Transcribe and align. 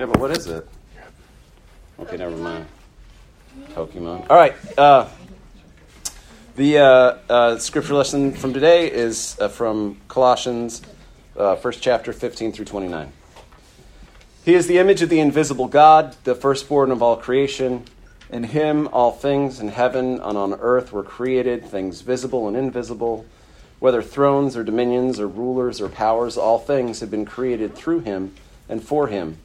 Yeah, 0.00 0.06
but 0.06 0.16
what 0.18 0.34
is 0.34 0.46
it? 0.46 0.66
Okay, 1.98 2.16
never 2.16 2.34
mind. 2.34 2.64
Pokemon. 3.74 4.30
All 4.30 4.36
right. 4.38 4.54
Uh, 4.78 5.06
the 6.56 6.78
uh, 6.78 6.82
uh, 7.28 7.58
scripture 7.58 7.92
lesson 7.92 8.32
from 8.32 8.54
today 8.54 8.90
is 8.90 9.36
uh, 9.38 9.48
from 9.48 10.00
Colossians, 10.08 10.80
uh, 11.36 11.54
first 11.56 11.82
chapter, 11.82 12.14
15 12.14 12.52
through 12.52 12.64
29. 12.64 13.12
He 14.42 14.54
is 14.54 14.66
the 14.68 14.78
image 14.78 15.02
of 15.02 15.10
the 15.10 15.20
invisible 15.20 15.68
God, 15.68 16.16
the 16.24 16.34
firstborn 16.34 16.92
of 16.92 17.02
all 17.02 17.18
creation. 17.18 17.84
In 18.30 18.44
him, 18.44 18.88
all 18.94 19.12
things 19.12 19.60
in 19.60 19.68
heaven 19.68 20.18
and 20.18 20.38
on 20.38 20.54
earth 20.54 20.94
were 20.94 21.02
created, 21.02 21.66
things 21.66 22.00
visible 22.00 22.48
and 22.48 22.56
invisible. 22.56 23.26
Whether 23.80 24.00
thrones 24.00 24.56
or 24.56 24.64
dominions 24.64 25.20
or 25.20 25.28
rulers 25.28 25.78
or 25.78 25.90
powers, 25.90 26.38
all 26.38 26.58
things 26.58 27.00
have 27.00 27.10
been 27.10 27.26
created 27.26 27.74
through 27.74 28.00
him 28.00 28.34
and 28.66 28.82
for 28.82 29.08
him. 29.08 29.36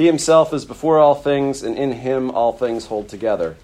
He 0.00 0.06
himself 0.06 0.54
is 0.54 0.64
before 0.64 0.98
all 0.98 1.14
things, 1.14 1.62
and 1.62 1.76
in 1.76 1.92
him 1.92 2.30
all 2.30 2.54
things 2.54 2.86
hold 2.86 3.10
together. 3.10 3.56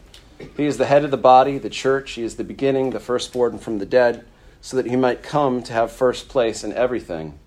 He 0.54 0.66
is 0.66 0.76
the 0.76 0.84
head 0.84 1.02
of 1.02 1.10
the 1.10 1.16
body, 1.16 1.56
the 1.56 1.70
church. 1.70 2.12
He 2.12 2.22
is 2.22 2.36
the 2.36 2.44
beginning, 2.44 2.90
the 2.90 3.00
firstborn 3.00 3.56
from 3.56 3.78
the 3.78 3.86
dead, 3.86 4.22
so 4.60 4.76
that 4.76 4.84
he 4.84 4.96
might 4.96 5.22
come 5.22 5.62
to 5.62 5.72
have 5.72 5.90
first 5.90 6.28
place 6.28 6.62
in 6.62 6.74
everything. 6.74 7.38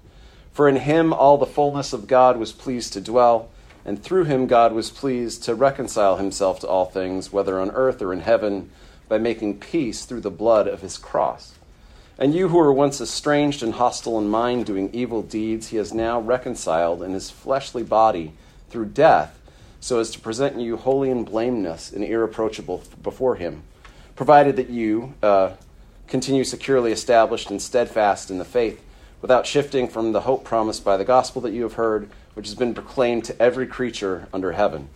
For 0.52 0.68
in 0.68 0.78
him 0.78 1.14
all 1.14 1.38
the 1.38 1.46
fullness 1.46 1.94
of 1.94 2.08
God 2.08 2.38
was 2.38 2.52
pleased 2.52 2.94
to 2.94 3.00
dwell, 3.00 3.52
and 3.86 4.02
through 4.02 4.24
him 4.24 4.48
God 4.48 4.74
was 4.74 4.90
pleased 4.90 5.44
to 5.44 5.54
reconcile 5.54 6.18
himself 6.18 6.60
to 6.62 6.68
all 6.68 6.86
things, 6.86 7.32
whether 7.32 7.60
on 7.60 7.70
earth 7.70 8.02
or 8.02 8.12
in 8.12 8.22
heaven, 8.22 8.72
by 9.08 9.20
making 9.20 9.60
peace 9.60 10.04
through 10.06 10.22
the 10.22 10.32
blood 10.32 10.68
of 10.68 10.82
his 10.82 10.98
cross. 10.98 11.54
And 12.18 12.34
you 12.34 12.48
who 12.48 12.58
were 12.58 12.74
once 12.74 13.00
estranged 13.00 13.62
and 13.62 13.76
hostile 13.76 14.18
in 14.18 14.30
mind, 14.30 14.66
doing 14.66 14.90
evil 14.94 15.22
deeds, 15.22 15.68
he 15.68 15.78
has 15.78 15.94
now 15.94 16.20
reconciled 16.20 17.04
in 17.04 17.14
his 17.14 17.30
fleshly 17.30 17.84
body 17.84 18.34
through 18.70 18.86
death, 18.86 19.40
so 19.80 20.00
as 20.00 20.12
to 20.12 20.20
present 20.20 20.60
you 20.60 20.78
holy 20.78 21.10
and 21.10 21.26
blameless 21.26 21.92
and 21.92 22.04
irreproachable 22.04 22.84
before 23.02 23.36
Him, 23.36 23.64
provided 24.16 24.56
that 24.58 24.70
you 24.70 25.14
uh, 25.24 25.52
continue 26.08 26.44
securely 26.44 26.92
established 26.92 27.50
and 27.50 27.62
steadfast 27.62 28.30
in 28.30 28.38
the 28.38 28.46
faith, 28.46 28.84
without 29.22 29.46
shifting 29.46 29.88
from 29.88 30.12
the 30.12 30.22
hope 30.22 30.44
promised 30.44 30.84
by 30.84 30.98
the 30.98 31.06
gospel 31.06 31.42
that 31.42 31.54
you 31.54 31.64
have 31.64 31.74
heard, 31.74 32.10
which 32.34 32.48
has 32.48 32.56
been 32.56 32.74
proclaimed 32.74 33.24
to 33.26 33.42
every 33.42 33.68
creature 33.68 34.28
under 34.34 34.54
heaven. 34.54 34.90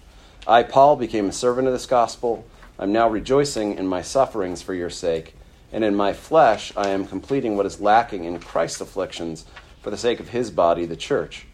I, 0.48 0.64
Paul, 0.64 0.96
became 0.96 1.28
a 1.28 1.34
servant 1.34 1.68
of 1.68 1.74
this 1.74 1.86
gospel. 1.86 2.46
I'm 2.78 2.92
now 2.92 3.10
rejoicing 3.10 3.78
in 3.78 3.88
my 3.88 4.02
sufferings 4.02 4.62
for 4.62 4.74
your 4.74 4.90
sake, 4.90 5.36
and 5.72 5.84
in 5.84 5.96
my 5.96 6.14
flesh 6.14 6.74
I 6.76 6.90
am 6.90 7.08
completing 7.08 7.56
what 7.56 7.66
is 7.66 7.82
lacking 7.82 8.26
in 8.26 8.40
Christ's 8.40 8.82
afflictions 8.82 9.46
for 9.82 9.90
the 9.90 9.98
sake 9.98 10.20
of 10.20 10.30
his 10.30 10.52
body, 10.52 10.86
the 10.86 10.96
church 10.96 11.46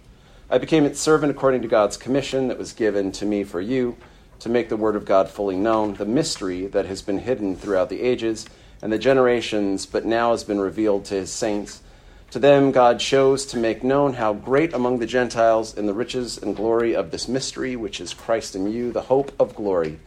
I 0.52 0.58
became 0.58 0.84
its 0.84 1.00
servant 1.00 1.30
according 1.30 1.62
to 1.62 1.68
God's 1.68 1.96
commission 1.96 2.48
that 2.48 2.58
was 2.58 2.74
given 2.74 3.12
to 3.12 3.26
me 3.26 3.44
for 3.44 3.62
you, 3.62 3.98
to 4.40 4.50
make 4.50 4.68
the 4.70 4.78
word 4.78 4.96
of 4.96 5.06
God 5.06 5.30
fully 5.30 5.56
known, 5.56 5.94
the 5.94 6.06
mystery 6.06 6.66
that 6.66 6.88
has 6.88 7.04
been 7.04 7.20
hidden 7.20 7.56
throughout 7.56 7.90
the 7.90 8.02
ages 8.02 8.48
and 8.82 8.92
the 8.92 8.98
generations, 8.98 9.86
but 9.86 10.06
now 10.06 10.32
has 10.32 10.44
been 10.44 10.60
revealed 10.60 11.06
to 11.06 11.14
his 11.14 11.32
saints. 11.32 11.84
To 12.32 12.40
them, 12.40 12.72
God 12.72 13.00
chose 13.00 13.46
to 13.48 13.58
make 13.58 13.84
known 13.84 14.14
how 14.14 14.34
great 14.34 14.74
among 14.74 14.98
the 14.98 15.06
Gentiles 15.06 15.78
in 15.78 15.86
the 15.86 15.94
riches 15.94 16.40
and 16.40 16.56
glory 16.56 16.96
of 16.96 17.12
this 17.12 17.28
mystery, 17.28 17.76
which 17.76 18.02
is 18.02 18.16
Christ 18.16 18.56
in 18.56 18.72
you, 18.72 18.92
the 18.92 19.02
hope 19.02 19.32
of 19.40 19.54
glory. 19.54 20.00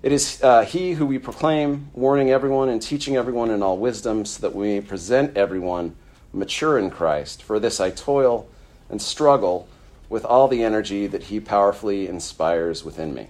It 0.00 0.12
is 0.12 0.40
uh, 0.44 0.64
He 0.64 0.92
who 0.92 1.06
we 1.06 1.18
proclaim, 1.18 1.90
warning 1.92 2.30
everyone 2.30 2.68
and 2.68 2.80
teaching 2.80 3.16
everyone 3.16 3.50
in 3.50 3.64
all 3.64 3.78
wisdom, 3.78 4.26
so 4.26 4.42
that 4.42 4.54
we 4.54 4.74
may 4.74 4.80
present 4.80 5.36
everyone 5.36 5.96
mature 6.32 6.78
in 6.78 6.88
Christ. 6.88 7.42
For 7.42 7.58
this 7.58 7.80
I 7.80 7.90
toil 7.90 8.48
and 8.88 9.00
struggle 9.00 9.68
with 10.08 10.24
all 10.24 10.48
the 10.48 10.62
energy 10.62 11.06
that 11.06 11.24
He 11.24 11.40
powerfully 11.40 12.06
inspires 12.06 12.84
within 12.84 13.14
me. 13.14 13.28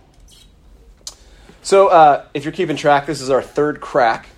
So, 1.63 1.89
uh, 1.89 2.25
if 2.33 2.45
you're 2.45 2.53
keeping 2.53 2.77
track, 2.77 3.07
this 3.07 3.21
is 3.21 3.31
our 3.31 3.43
third 3.43 3.81
crack 3.81 4.29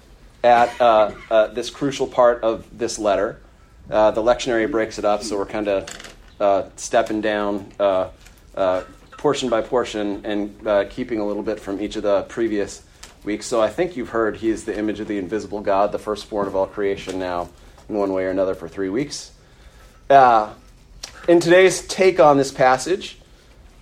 at 0.42 0.80
uh, 0.80 1.12
uh, 1.30 1.48
this 1.48 1.68
crucial 1.68 2.06
part 2.06 2.42
of 2.42 2.66
this 2.78 2.98
letter. 2.98 3.40
Uh, 3.90 4.12
the 4.12 4.22
lectionary 4.22 4.70
breaks 4.70 4.98
it 4.98 5.04
up, 5.04 5.22
so 5.22 5.36
we're 5.36 5.46
kind 5.46 5.68
of 5.68 6.14
uh, 6.40 6.68
stepping 6.76 7.20
down 7.20 7.70
uh, 7.78 8.08
portion 9.18 9.50
by 9.50 9.60
portion 9.60 10.24
and 10.24 10.90
keeping 10.90 11.18
a 11.18 11.26
little 11.26 11.42
bit 11.42 11.60
from 11.60 11.80
each 11.82 11.96
of 11.96 12.02
the 12.02 12.22
previous 12.22 12.82
weeks. 13.24 13.44
So, 13.46 13.60
I 13.60 13.68
think 13.68 13.96
you've 13.96 14.10
heard 14.10 14.36
He 14.36 14.48
is 14.48 14.64
the 14.64 14.78
image 14.78 15.00
of 15.00 15.08
the 15.08 15.18
invisible 15.18 15.60
God, 15.60 15.92
the 15.92 15.98
firstborn 15.98 16.46
of 16.46 16.56
all 16.56 16.66
creation 16.66 17.18
now, 17.18 17.50
in 17.90 17.96
one 17.96 18.12
way 18.12 18.24
or 18.24 18.30
another, 18.30 18.54
for 18.54 18.68
three 18.68 18.88
weeks. 18.88 19.32
In 21.28 21.40
today's 21.40 21.86
take 21.86 22.18
on 22.20 22.38
this 22.38 22.50
passage, 22.50 23.18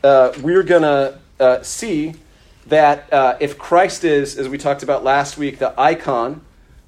uh, 0.03 0.33
we're 0.43 0.65
going 0.65 0.83
to 0.83 1.17
uh, 1.39 1.62
see 1.62 2.15
that 2.67 3.12
uh, 3.12 3.37
if 3.39 3.57
Christ 3.57 4.03
is, 4.03 4.37
as 4.37 4.49
we 4.49 4.59
talked 4.59 4.83
about 4.83 5.05
last 5.05 5.39
week, 5.39 5.61
the 5.61 5.73
icon 5.81 6.41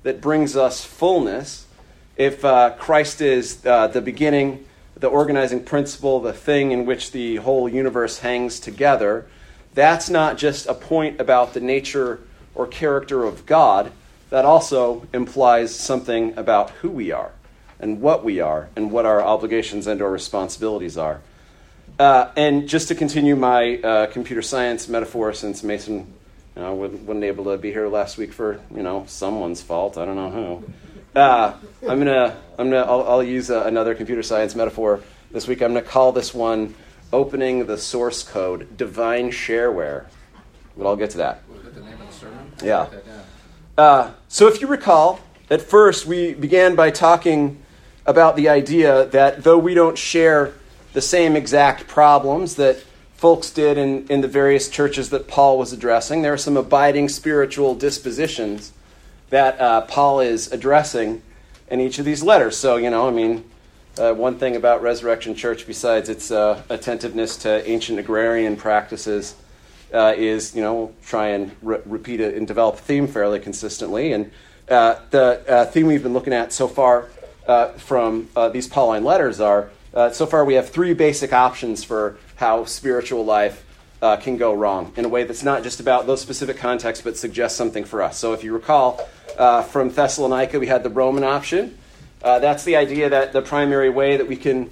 that 0.02 0.20
brings 0.20 0.56
us 0.56 0.84
fullness, 0.84 1.68
if 2.16 2.44
uh, 2.44 2.70
Christ 2.76 3.20
is 3.20 3.64
uh, 3.64 3.86
the 3.86 4.00
beginning, 4.00 4.66
the 4.96 5.06
organizing 5.06 5.62
principle, 5.62 6.18
the 6.18 6.32
thing 6.32 6.72
in 6.72 6.84
which 6.86 7.12
the 7.12 7.36
whole 7.36 7.68
universe 7.68 8.18
hangs 8.18 8.58
together, 8.58 9.26
that's 9.74 10.10
not 10.10 10.38
just 10.38 10.66
a 10.66 10.74
point 10.74 11.20
about 11.20 11.54
the 11.54 11.60
nature 11.60 12.18
or 12.56 12.66
character 12.66 13.22
of 13.22 13.46
God, 13.46 13.92
that 14.30 14.44
also 14.44 15.06
implies 15.14 15.72
something 15.72 16.36
about 16.36 16.70
who 16.70 16.90
we 16.90 17.12
are 17.12 17.30
and 17.80 18.00
what 18.00 18.24
we 18.24 18.40
are 18.40 18.68
and 18.76 18.90
what 18.90 19.06
our 19.06 19.22
obligations 19.22 19.86
and 19.86 20.02
our 20.02 20.10
responsibilities 20.10 20.96
are. 20.96 21.20
Uh, 21.98 22.30
and 22.36 22.68
just 22.68 22.88
to 22.88 22.94
continue 22.94 23.34
my 23.34 23.76
uh, 23.78 24.06
computer 24.06 24.42
science 24.42 24.88
metaphor, 24.88 25.32
since 25.32 25.62
Mason 25.62 26.12
you 26.54 26.62
know, 26.62 26.74
wasn't 26.74 27.24
able 27.24 27.44
to 27.44 27.56
be 27.56 27.72
here 27.72 27.88
last 27.88 28.18
week 28.18 28.32
for 28.32 28.60
you 28.74 28.82
know 28.82 29.04
someone's 29.06 29.62
fault, 29.62 29.98
I 29.98 30.04
don't 30.04 30.16
know 30.16 30.30
who. 30.30 31.18
Uh, 31.18 31.54
I'm 31.88 31.98
gonna 31.98 32.36
I'm 32.58 32.70
gonna 32.70 32.82
I'll, 32.82 33.02
I'll 33.04 33.22
use 33.22 33.50
a, 33.50 33.64
uh, 33.64 33.68
another 33.68 33.94
computer 33.94 34.22
science 34.22 34.54
metaphor 34.54 35.02
this 35.30 35.48
week. 35.48 35.62
I'm 35.62 35.72
gonna 35.72 35.82
call 35.82 36.12
this 36.12 36.32
one 36.32 36.74
opening 37.12 37.66
the 37.66 37.78
source 37.78 38.22
code, 38.22 38.76
divine 38.76 39.30
shareware. 39.30 40.06
But 40.76 40.86
I'll 40.86 40.96
get 40.96 41.10
to 41.10 41.18
that. 41.18 41.42
Was 41.52 41.62
that 41.62 41.74
the 41.74 41.80
name 41.80 42.00
of 42.00 42.06
the 42.06 42.12
sermon? 42.12 42.52
Yeah. 42.62 42.86
Uh, 43.76 44.12
so 44.28 44.46
if 44.46 44.60
you 44.60 44.68
recall, 44.68 45.18
at 45.50 45.62
first 45.62 46.06
we 46.06 46.34
began 46.34 46.76
by 46.76 46.90
talking 46.90 47.60
about 48.08 48.36
the 48.36 48.48
idea 48.48 49.04
that 49.04 49.44
though 49.44 49.58
we 49.58 49.74
don't 49.74 49.98
share 49.98 50.54
the 50.94 51.00
same 51.02 51.36
exact 51.36 51.86
problems 51.86 52.56
that 52.56 52.82
folks 53.14 53.50
did 53.50 53.76
in, 53.76 54.06
in 54.08 54.22
the 54.22 54.28
various 54.28 54.70
churches 54.70 55.10
that 55.10 55.28
Paul 55.28 55.58
was 55.58 55.74
addressing, 55.74 56.22
there 56.22 56.32
are 56.32 56.38
some 56.38 56.56
abiding 56.56 57.10
spiritual 57.10 57.74
dispositions 57.74 58.72
that 59.28 59.60
uh, 59.60 59.82
Paul 59.82 60.20
is 60.20 60.50
addressing 60.50 61.20
in 61.70 61.80
each 61.80 61.98
of 61.98 62.06
these 62.06 62.22
letters. 62.22 62.56
So, 62.56 62.76
you 62.76 62.88
know, 62.88 63.06
I 63.06 63.10
mean, 63.10 63.44
uh, 63.98 64.14
one 64.14 64.38
thing 64.38 64.56
about 64.56 64.80
Resurrection 64.80 65.34
Church, 65.34 65.66
besides 65.66 66.08
its 66.08 66.30
uh, 66.30 66.62
attentiveness 66.70 67.36
to 67.38 67.68
ancient 67.68 67.98
agrarian 67.98 68.56
practices, 68.56 69.34
uh, 69.92 70.14
is, 70.16 70.56
you 70.56 70.62
know, 70.62 70.94
try 71.04 71.28
and 71.28 71.54
re- 71.60 71.80
repeat 71.84 72.20
it 72.20 72.36
and 72.36 72.46
develop 72.46 72.76
a 72.76 72.78
theme 72.78 73.06
fairly 73.06 73.38
consistently. 73.38 74.14
And 74.14 74.30
uh, 74.70 74.96
the 75.10 75.44
uh, 75.46 75.66
theme 75.66 75.86
we've 75.88 76.02
been 76.02 76.14
looking 76.14 76.32
at 76.32 76.54
so 76.54 76.68
far 76.68 77.08
uh, 77.48 77.72
from 77.72 78.28
uh, 78.36 78.50
these 78.50 78.68
Pauline 78.68 79.02
letters 79.02 79.40
are 79.40 79.70
uh, 79.94 80.10
so 80.10 80.26
far 80.26 80.44
we 80.44 80.54
have 80.54 80.68
three 80.68 80.92
basic 80.92 81.32
options 81.32 81.82
for 81.82 82.18
how 82.36 82.64
spiritual 82.66 83.24
life 83.24 83.64
uh, 84.02 84.16
can 84.16 84.36
go 84.36 84.52
wrong 84.52 84.92
in 84.96 85.04
a 85.04 85.08
way 85.08 85.24
that's 85.24 85.42
not 85.42 85.62
just 85.62 85.80
about 85.80 86.06
those 86.06 86.20
specific 86.20 86.58
contexts 86.58 87.02
but 87.02 87.16
suggests 87.16 87.56
something 87.56 87.84
for 87.84 88.02
us. 88.02 88.18
So 88.18 88.34
if 88.34 88.44
you 88.44 88.52
recall 88.52 89.08
uh, 89.38 89.62
from 89.62 89.88
Thessalonica, 89.88 90.60
we 90.60 90.66
had 90.66 90.82
the 90.82 90.90
Roman 90.90 91.24
option. 91.24 91.78
Uh, 92.22 92.38
that's 92.38 92.64
the 92.64 92.76
idea 92.76 93.08
that 93.08 93.32
the 93.32 93.42
primary 93.42 93.90
way 93.90 94.16
that 94.16 94.28
we 94.28 94.36
can 94.36 94.70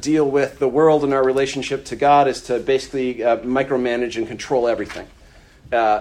deal 0.00 0.28
with 0.28 0.58
the 0.58 0.66
world 0.66 1.04
and 1.04 1.14
our 1.14 1.24
relationship 1.24 1.84
to 1.84 1.94
God 1.94 2.26
is 2.26 2.42
to 2.42 2.58
basically 2.58 3.16
micromanage 3.18 4.16
and 4.16 4.26
control 4.26 4.66
everything. 4.66 5.06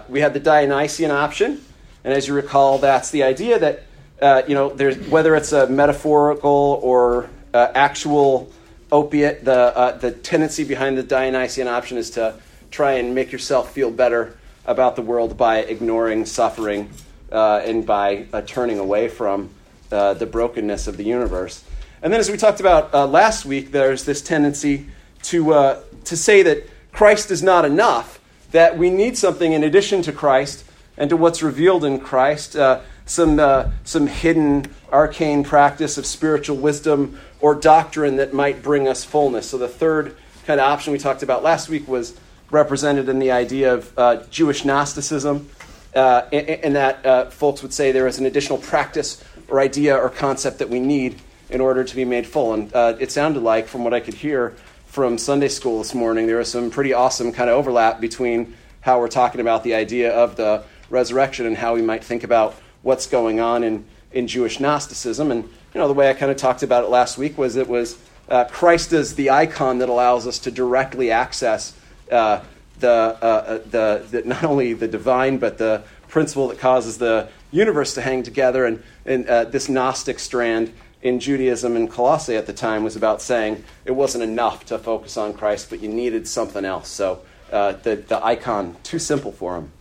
we 0.10 0.22
had 0.22 0.34
the 0.34 0.40
Dionysian 0.40 1.12
option, 1.12 1.62
and 2.04 2.12
as 2.12 2.28
you 2.28 2.34
recall, 2.34 2.80
that's 2.80 3.12
the 3.12 3.22
idea 3.22 3.60
that 3.60 3.84
uh, 4.22 4.44
you 4.48 4.54
know, 4.54 4.70
there's 4.70 4.98
whether 5.10 5.36
it's 5.36 5.52
a 5.52 5.68
metaphorical 5.68 6.80
or 6.84 7.30
uh, 7.54 7.72
actual 7.74 8.52
opiate, 8.92 9.46
the 9.46 9.78
uh, 9.78 9.98
the 9.98 10.12
tendency 10.12 10.64
behind 10.64 10.98
the 10.98 11.04
Dionysian 11.04 11.68
option 11.68 11.98
is 11.98 12.12
to 12.12 12.36
try 12.72 12.94
and 12.94 13.16
make 13.16 13.32
yourself 13.32 13.72
feel 13.72 13.92
better 13.92 14.38
about 14.66 14.96
the 14.96 15.02
world 15.02 15.38
by 15.38 15.60
ignoring 15.60 16.26
suffering 16.26 16.90
uh, 17.32 17.62
and 17.64 17.86
by 17.86 18.26
uh, 18.34 18.42
turning 18.42 18.78
away 18.80 19.08
from 19.08 19.50
the 19.90 20.30
brokenness 20.32 20.88
of 20.88 20.98
the 20.98 21.04
universe. 21.04 21.64
And 22.04 22.14
then, 22.14 22.20
as 22.20 22.30
we 22.30 22.38
talked 22.38 22.60
about 22.60 22.94
last 23.10 23.46
week, 23.46 23.72
there's 23.72 24.06
this 24.06 24.22
tendency 24.22 24.88
to 25.24 25.78
to 26.06 26.18
say 26.18 26.44
that 26.44 26.70
Christ 26.92 27.32
is 27.32 27.42
not 27.42 27.66
enough, 27.66 28.20
that 28.52 28.78
we 28.78 28.90
need 28.90 29.18
something 29.18 29.54
in 29.54 29.64
addition 29.64 30.02
to 30.04 30.12
Christ 30.12 30.66
and 30.98 31.10
to 31.10 31.18
what's 31.18 31.42
revealed 31.42 31.86
in 31.86 32.00
Christ. 32.00 32.56
Uh, 32.56 32.82
some, 33.10 33.40
uh, 33.40 33.70
some 33.84 34.08
hidden 34.08 34.66
arcane 34.92 35.44
practice 35.44 35.98
of 35.98 36.06
spiritual 36.06 36.58
wisdom 36.58 37.20
or 37.42 37.56
doctrine 37.56 38.18
that 38.18 38.34
might 38.34 38.62
bring 38.62 38.88
us 38.88 39.04
fullness. 39.04 39.50
So 39.50 39.58
the 39.58 39.68
third 39.68 40.16
kind 40.46 40.60
of 40.60 40.68
option 40.68 40.94
we 40.94 41.00
talked 41.00 41.24
about 41.24 41.44
last 41.44 41.70
week 41.70 41.88
was 41.88 42.16
represented 42.52 43.10
in 43.10 43.20
the 43.20 43.32
idea 43.32 43.74
of 43.74 43.98
uh, 43.98 44.24
Jewish 44.30 44.64
Gnosticism, 44.64 45.50
uh, 45.96 46.22
and, 46.32 46.76
that 46.76 47.06
uh, 47.06 47.30
folks 47.32 47.64
would 47.64 47.74
say 47.74 47.92
there 47.92 48.08
is 48.08 48.20
an 48.20 48.26
additional 48.26 48.60
practice 48.60 49.24
or 49.48 49.60
idea 49.60 49.98
or 49.98 50.10
concept 50.10 50.60
that 50.60 50.70
we 50.70 50.80
need 50.80 51.20
in 51.50 51.62
order 51.62 51.84
to 51.84 51.96
be 51.96 52.06
made 52.06 52.28
full. 52.28 52.54
And 52.54 52.74
uh, 52.76 52.96
it 53.00 53.12
sounded 53.12 53.42
like, 53.42 53.68
from 53.68 53.84
what 53.84 53.94
I 53.94 54.00
could 54.00 54.14
hear 54.14 54.56
from 54.86 55.18
Sunday 55.18 55.48
school 55.48 55.80
this 55.80 55.96
morning, 55.96 56.28
there 56.28 56.38
was 56.38 56.52
some 56.52 56.70
pretty 56.70 56.94
awesome 56.94 57.32
kind 57.32 57.50
of 57.50 57.56
overlap 57.56 58.00
between 58.00 58.56
how 58.82 59.00
we're 59.00 59.08
talking 59.08 59.42
about 59.42 59.64
the 59.64 59.74
idea 59.74 60.12
of 60.14 60.36
the 60.36 60.64
resurrection 60.92 61.48
and 61.48 61.58
how 61.58 61.74
we 61.74 61.82
might 61.82 62.04
think 62.04 62.24
about 62.24 62.56
what's 62.82 63.08
going 63.08 63.40
on 63.40 63.64
in, 63.64 63.86
in 64.12 64.28
Jewish 64.28 64.60
Gnosticism. 64.60 65.32
And 65.32 65.44
you 65.44 65.80
know, 65.80 65.88
the 65.88 65.94
way 65.94 66.10
I 66.10 66.14
kind 66.14 66.32
of 66.32 66.38
talked 66.38 66.64
about 66.64 66.84
it 66.84 66.90
last 66.90 67.18
week 67.18 67.38
was 67.38 67.56
it 67.56 67.68
was 67.68 67.98
uh, 68.30 68.46
Christ 68.46 68.94
as 68.94 69.16
the 69.16 69.30
icon 69.32 69.80
that 69.80 69.90
allows 69.90 70.28
us 70.28 70.40
to 70.40 70.52
directly 70.52 71.12
access 71.12 71.74
uh, 72.12 72.42
the, 72.80 72.90
uh, 72.90 73.26
uh, 73.26 73.58
the, 73.70 74.06
the, 74.10 74.22
not 74.24 74.44
only 74.44 74.74
the 74.74 74.88
divine, 74.88 75.38
but 75.38 75.58
the 75.58 75.84
principle 76.08 76.48
that 76.48 76.60
causes 76.60 76.98
the 76.98 77.30
universe 77.52 77.94
to 77.96 78.02
hang 78.02 78.24
together. 78.24 78.66
And, 78.66 78.84
and 79.06 79.28
uh, 79.28 79.46
this 79.46 79.70
Gnostic 79.70 80.20
strand 80.20 80.74
in 81.02 81.20
Judaism 81.20 81.76
in 81.76 81.88
Colossae 81.88 82.36
at 82.36 82.46
the 82.46 82.54
time 82.54 82.84
was 82.84 82.96
about 82.96 83.22
saying 83.22 83.64
it 83.86 83.92
wasn't 83.92 84.24
enough 84.24 84.66
to 84.66 84.78
focus 84.78 85.18
on 85.18 85.34
Christ, 85.34 85.70
but 85.70 85.80
you 85.82 85.90
needed 85.90 86.28
something 86.28 86.66
else. 86.66 86.90
So 86.90 87.22
uh, 87.52 87.74
the, 87.74 87.96
the 87.96 88.24
icon, 88.24 88.76
too 88.84 89.00
simple 89.00 89.32
for 89.32 89.56
him. 89.58 89.72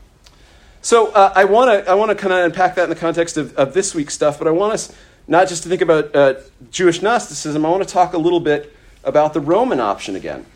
So 0.81 1.09
uh, 1.13 1.33
I 1.35 1.45
want 1.45 1.85
to 1.85 1.91
I 1.91 1.95
want 1.95 2.11
to 2.11 2.15
kind 2.15 2.33
of 2.33 2.45
unpack 2.45 2.77
that 2.77 2.85
in 2.85 2.91
the 2.91 2.97
context 2.97 3.37
of, 3.37 3.55
of 3.57 3.75
this 3.75 3.95
week's 3.95 4.15
stuff, 4.15 4.39
but 4.39 4.47
I 4.47 4.53
want 4.53 4.75
us 4.75 4.95
not 5.27 5.49
just 5.49 5.63
to 5.65 5.69
think 5.69 5.83
about 5.83 6.15
uh, 6.15 6.35
Jewish 6.71 7.03
Gnosticism. 7.03 7.65
I 7.65 7.69
want 7.69 7.83
to 7.87 7.93
talk 7.93 8.15
a 8.15 8.19
little 8.19 8.41
bit 8.41 8.75
about 9.05 9.35
the 9.35 9.41
Roman 9.41 9.81
option 9.81 10.17
again. 10.17 10.47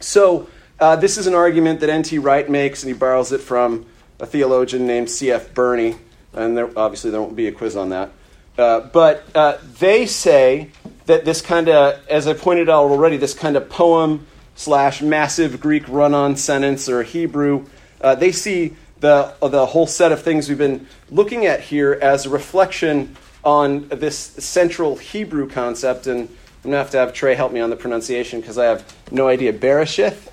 So 0.00 0.48
uh, 0.80 0.96
this 0.96 1.18
is 1.18 1.26
an 1.26 1.34
argument 1.34 1.80
that 1.80 1.90
N.T. 1.90 2.18
Wright 2.18 2.48
makes, 2.48 2.82
and 2.82 2.92
he 2.92 2.98
borrows 2.98 3.32
it 3.32 3.40
from 3.40 3.86
a 4.20 4.26
theologian 4.26 4.86
named 4.86 5.10
C.F. 5.10 5.54
Burney, 5.54 5.96
and 6.32 6.56
there, 6.56 6.70
obviously 6.78 7.10
there 7.10 7.20
won't 7.20 7.36
be 7.36 7.46
a 7.46 7.52
quiz 7.52 7.76
on 7.76 7.90
that. 7.90 8.10
Uh, 8.56 8.80
but 8.80 9.24
uh, 9.34 9.58
they 9.78 10.06
say 10.06 10.70
that 11.06 11.24
this 11.24 11.42
kind 11.42 11.68
of, 11.68 12.06
as 12.08 12.26
I 12.26 12.34
pointed 12.34 12.68
out 12.68 12.90
already, 12.90 13.16
this 13.16 13.34
kind 13.34 13.56
of 13.56 13.68
poem 13.68 14.26
slash 14.54 15.02
massive 15.02 15.60
Greek 15.60 15.88
run-on 15.88 16.36
sentence 16.36 16.88
or 16.88 17.02
Hebrew, 17.02 17.66
uh, 18.00 18.14
they 18.14 18.32
see 18.32 18.76
the, 19.00 19.34
the 19.40 19.66
whole 19.66 19.86
set 19.86 20.12
of 20.12 20.22
things 20.22 20.48
we've 20.48 20.58
been 20.58 20.86
looking 21.10 21.46
at 21.46 21.60
here 21.60 21.98
as 22.00 22.26
a 22.26 22.30
reflection 22.30 23.16
on 23.44 23.88
this 23.88 24.16
central 24.16 24.96
Hebrew 24.96 25.48
concept. 25.48 26.06
And 26.06 26.28
I'm 26.28 26.70
going 26.70 26.72
to 26.72 26.78
have 26.78 26.90
to 26.90 26.98
have 26.98 27.12
Trey 27.12 27.34
help 27.34 27.52
me 27.52 27.60
on 27.60 27.70
the 27.70 27.76
pronunciation 27.76 28.40
because 28.40 28.56
I 28.56 28.64
have 28.64 28.94
no 29.10 29.28
idea. 29.28 29.52
Bereshith? 29.52 30.28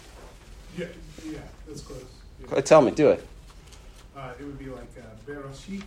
Yeah, 0.77 0.85
yeah, 1.25 1.39
that's 1.67 1.81
close. 1.81 2.03
Yeah. 2.51 2.61
Tell 2.61 2.81
me, 2.81 2.91
do 2.91 3.09
it. 3.09 3.27
Uh, 4.15 4.31
it 4.39 4.43
would 4.43 4.57
be 4.57 4.67
like 4.67 4.83
uh, 4.97 5.29
Bereshith. 5.29 5.83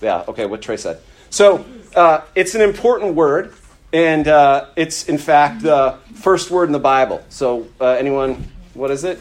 Yeah, 0.00 0.24
okay, 0.28 0.46
what 0.46 0.62
Trey 0.62 0.76
said. 0.76 1.00
So 1.30 1.64
uh, 1.94 2.22
it's 2.34 2.54
an 2.54 2.62
important 2.62 3.14
word, 3.14 3.54
and 3.92 4.26
uh, 4.26 4.66
it's 4.76 5.08
in 5.08 5.18
fact 5.18 5.62
the 5.62 5.98
first 6.14 6.50
word 6.50 6.68
in 6.68 6.72
the 6.72 6.78
Bible. 6.78 7.24
So, 7.28 7.68
uh, 7.80 7.88
anyone, 7.88 8.48
what 8.74 8.90
is 8.90 9.04
it? 9.04 9.18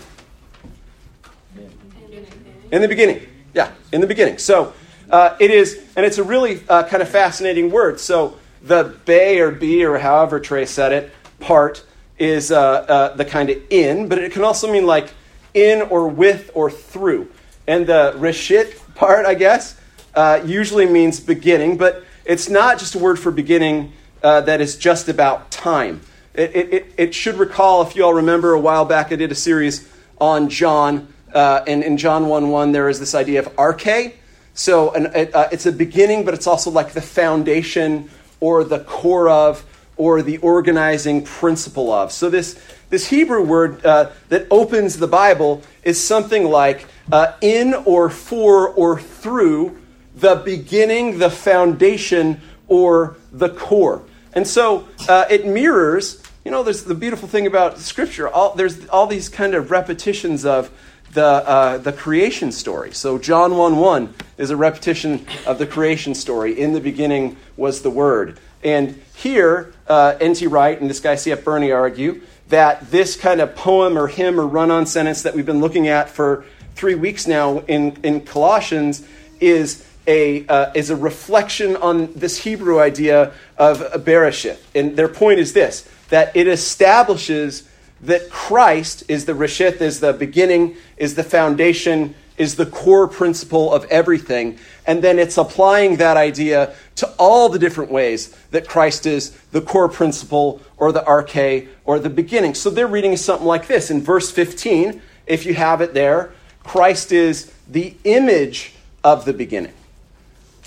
In 2.72 2.82
the 2.82 2.88
beginning. 2.88 3.28
Yeah, 3.54 3.72
in 3.92 4.02
the 4.02 4.08
beginning. 4.08 4.38
So 4.38 4.74
uh, 5.10 5.36
it 5.40 5.52
is, 5.52 5.86
and 5.98 6.06
it's 6.06 6.18
a 6.18 6.24
really 6.24 6.62
uh, 6.70 6.84
kind 6.84 7.04
of 7.04 7.10
fascinating 7.10 7.70
word. 7.70 8.00
So 8.00 8.38
the 8.62 8.96
bay 9.06 9.40
or 9.40 9.52
b 9.52 9.84
or 9.84 9.98
however 9.98 10.40
Trey 10.40 10.66
said 10.66 10.94
it 10.94 11.12
part 11.40 11.84
is 12.18 12.52
uh, 12.52 12.60
uh, 12.60 13.16
the 13.16 13.26
kind 13.26 13.50
of 13.50 13.62
in, 13.70 14.08
but 14.08 14.20
it 14.20 14.32
can 14.32 14.44
also 14.44 14.72
mean 14.72 14.86
like 14.86 15.14
in 15.54 15.82
or 15.82 16.08
with 16.08 16.52
or 16.54 16.72
through. 16.72 17.30
And 17.68 17.86
the 17.86 18.14
reshit 18.18 18.78
part, 18.96 19.26
I 19.26 19.34
guess, 19.34 19.80
uh, 20.14 20.42
usually 20.46 20.86
means 20.86 21.20
beginning, 21.20 21.78
but 21.78 22.04
it's 22.24 22.50
not 22.50 22.80
just 22.80 22.96
a 22.96 23.00
word 23.00 23.20
for 23.20 23.32
beginning 23.32 23.92
uh, 24.24 24.42
that 24.42 24.62
is 24.62 24.78
just 24.78 25.10
about 25.10 25.52
time. 25.52 26.02
It, 26.34 26.56
it, 26.56 26.94
it, 26.98 27.16
should 27.16 27.36
recall, 27.36 27.82
if 27.82 27.96
you 27.96 28.06
all 28.06 28.14
remember, 28.14 28.54
a 28.54 28.60
while 28.60 28.86
back 28.86 29.12
I 29.12 29.18
did 29.18 29.32
a 29.32 29.36
series 29.36 29.90
on 30.20 30.48
John, 30.48 31.12
uh, 31.33 31.63
in 31.68 31.98
John 31.98 32.28
1 32.28 32.50
1, 32.50 32.72
there 32.72 32.89
is 32.89 33.00
this 33.00 33.16
idea 33.16 33.39
of 33.39 33.56
arche. 33.56 34.13
So 34.54 34.92
an, 34.94 35.07
it, 35.16 35.33
uh, 35.33 35.48
it's 35.51 35.66
a 35.66 35.72
beginning, 35.72 36.25
but 36.25 36.33
it's 36.33 36.48
also 36.48 36.72
like 36.72 36.92
the 36.94 37.01
foundation 37.01 38.10
or 38.39 38.63
the 38.63 38.80
core 38.80 39.30
of 39.30 39.66
or 39.98 40.22
the 40.22 40.38
organizing 40.39 41.24
principle 41.24 41.92
of. 41.92 42.12
So 42.12 42.30
this, 42.30 42.60
this 42.89 43.07
Hebrew 43.07 43.44
word 43.44 43.86
uh, 43.86 44.12
that 44.30 44.48
opens 44.50 44.98
the 44.98 45.07
Bible 45.07 45.62
is 45.83 46.04
something 46.04 46.45
like 46.45 46.86
uh, 47.12 47.34
in 47.42 47.74
or 47.74 48.10
for 48.10 48.69
or 48.69 49.00
through 49.00 49.80
the 50.16 50.36
beginning, 50.36 51.19
the 51.19 51.30
foundation, 51.30 52.42
or 52.68 53.16
the 53.31 53.50
core. 53.50 54.01
And 54.34 54.48
so 54.48 54.88
uh, 55.07 55.25
it 55.30 55.45
mirrors, 55.45 56.24
you 56.45 56.51
know, 56.51 56.63
there's 56.63 56.84
the 56.84 56.95
beautiful 56.95 57.27
thing 57.27 57.45
about 57.45 57.77
Scripture. 57.77 58.27
All, 58.27 58.56
there's 58.56 58.88
all 58.88 59.07
these 59.07 59.30
kind 59.30 59.54
of 59.54 59.72
repetitions 59.72 60.45
of 60.45 60.72
the, 61.13 61.25
uh, 61.25 61.78
the 61.78 61.92
creation 61.92 62.52
story. 62.52 62.94
So 62.94 63.18
John 63.18 63.58
1 63.58 63.78
1 63.78 64.13
is 64.38 64.50
a 64.50 64.56
repetition 64.56 65.25
of 65.46 65.58
the 65.58 65.68
creation 65.68 66.16
story. 66.16 66.60
In 66.60 66.74
the 66.74 66.80
beginning 66.80 67.38
was 67.58 67.81
the 67.81 67.90
Word. 67.90 68.40
And 68.63 69.02
here, 69.16 69.74
uh, 69.88 70.16
N.T. 70.19 70.48
Wright 70.48 70.80
and 70.80 70.90
this 70.90 71.00
guy 71.00 71.16
C.F. 71.16 71.44
Burney 71.44 71.72
argue 71.72 72.22
that 72.50 72.92
this 72.92 73.16
kind 73.16 73.42
of 73.42 73.56
poem 73.56 73.98
or 73.98 74.08
hymn 74.08 74.40
or 74.40 74.46
run 74.46 74.72
on 74.72 74.86
sentence 74.86 75.24
that 75.24 75.36
we've 75.36 75.46
been 75.46 75.62
looking 75.62 75.88
at 75.88 76.10
for 76.10 76.46
three 76.75 76.96
weeks 76.96 77.28
now 77.28 77.60
in, 77.60 77.98
in 78.04 78.22
Colossians 78.22 79.06
is 79.40 79.88
a, 80.08 80.46
uh, 80.48 80.72
is 80.74 80.90
a 80.90 80.96
reflection 80.96 81.75
on 81.78 82.12
this 82.13 82.38
Hebrew 82.44 82.80
idea 82.80 83.34
of 83.58 83.81
a 83.81 84.00
Bereshith. 84.00 84.60
And 84.75 84.98
their 84.98 85.08
point 85.08 85.40
is 85.40 85.54
this 85.54 85.88
that 86.10 86.36
it 86.36 86.46
establishes 86.46 87.69
that 88.03 88.30
Christ 88.30 89.03
is 89.07 89.25
the 89.25 89.33
Reshith, 89.33 89.81
is 89.81 90.00
the 90.00 90.13
beginning, 90.13 90.75
is 90.98 91.15
the 91.15 91.24
foundation, 91.24 92.15
is 92.38 92.56
the 92.56 92.65
core 92.65 93.07
principle 93.07 93.71
of 93.71 93.86
everything. 93.86 94.57
And 94.88 95.03
then 95.03 95.19
it's 95.19 95.38
applying 95.38 95.98
that 95.98 96.18
idea 96.18 96.74
to 96.95 97.07
all 97.19 97.50
the 97.50 97.59
different 97.59 97.92
ways 97.92 98.36
that 98.51 98.68
Christ 98.68 99.06
is 99.06 99.31
the 99.51 99.62
core 99.62 99.89
principle 99.89 100.62
or 100.77 100.92
the 100.92 101.01
arche 101.01 101.68
or 101.86 102.00
the 102.00 102.09
beginning. 102.09 102.56
So 102.56 102.69
they're 102.69 102.88
reading 102.88 103.15
something 103.18 103.48
like 103.48 103.68
this 103.68 103.92
in 103.92 104.01
verse 104.01 104.31
15, 104.31 105.01
if 105.27 105.45
you 105.45 105.53
have 105.53 105.81
it 105.81 105.94
there 105.94 106.34
Christ 106.63 107.12
is 107.12 107.51
the 107.67 107.96
image 108.03 108.74
of 109.03 109.25
the 109.25 109.34
beginning. 109.34 109.74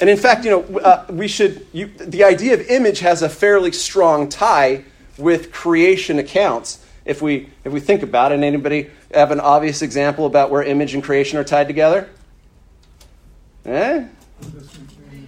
And 0.00 0.10
in 0.10 0.16
fact, 0.16 0.44
you 0.44 0.50
know, 0.50 0.78
uh, 0.78 1.06
we 1.08 1.28
should, 1.28 1.66
you, 1.72 1.86
the 1.86 2.24
idea 2.24 2.54
of 2.54 2.60
image 2.68 3.00
has 3.00 3.22
a 3.22 3.28
fairly 3.28 3.70
strong 3.72 4.28
tie 4.28 4.84
with 5.16 5.52
creation 5.52 6.18
accounts. 6.18 6.84
If 7.04 7.20
we, 7.20 7.50
if 7.64 7.72
we 7.72 7.80
think 7.80 8.02
about 8.02 8.32
it, 8.32 8.42
anybody 8.42 8.90
have 9.12 9.30
an 9.30 9.40
obvious 9.40 9.82
example 9.82 10.26
about 10.26 10.50
where 10.50 10.62
image 10.62 10.94
and 10.94 11.02
creation 11.02 11.38
are 11.38 11.44
tied 11.44 11.66
together? 11.66 12.08
Eh? 13.66 14.06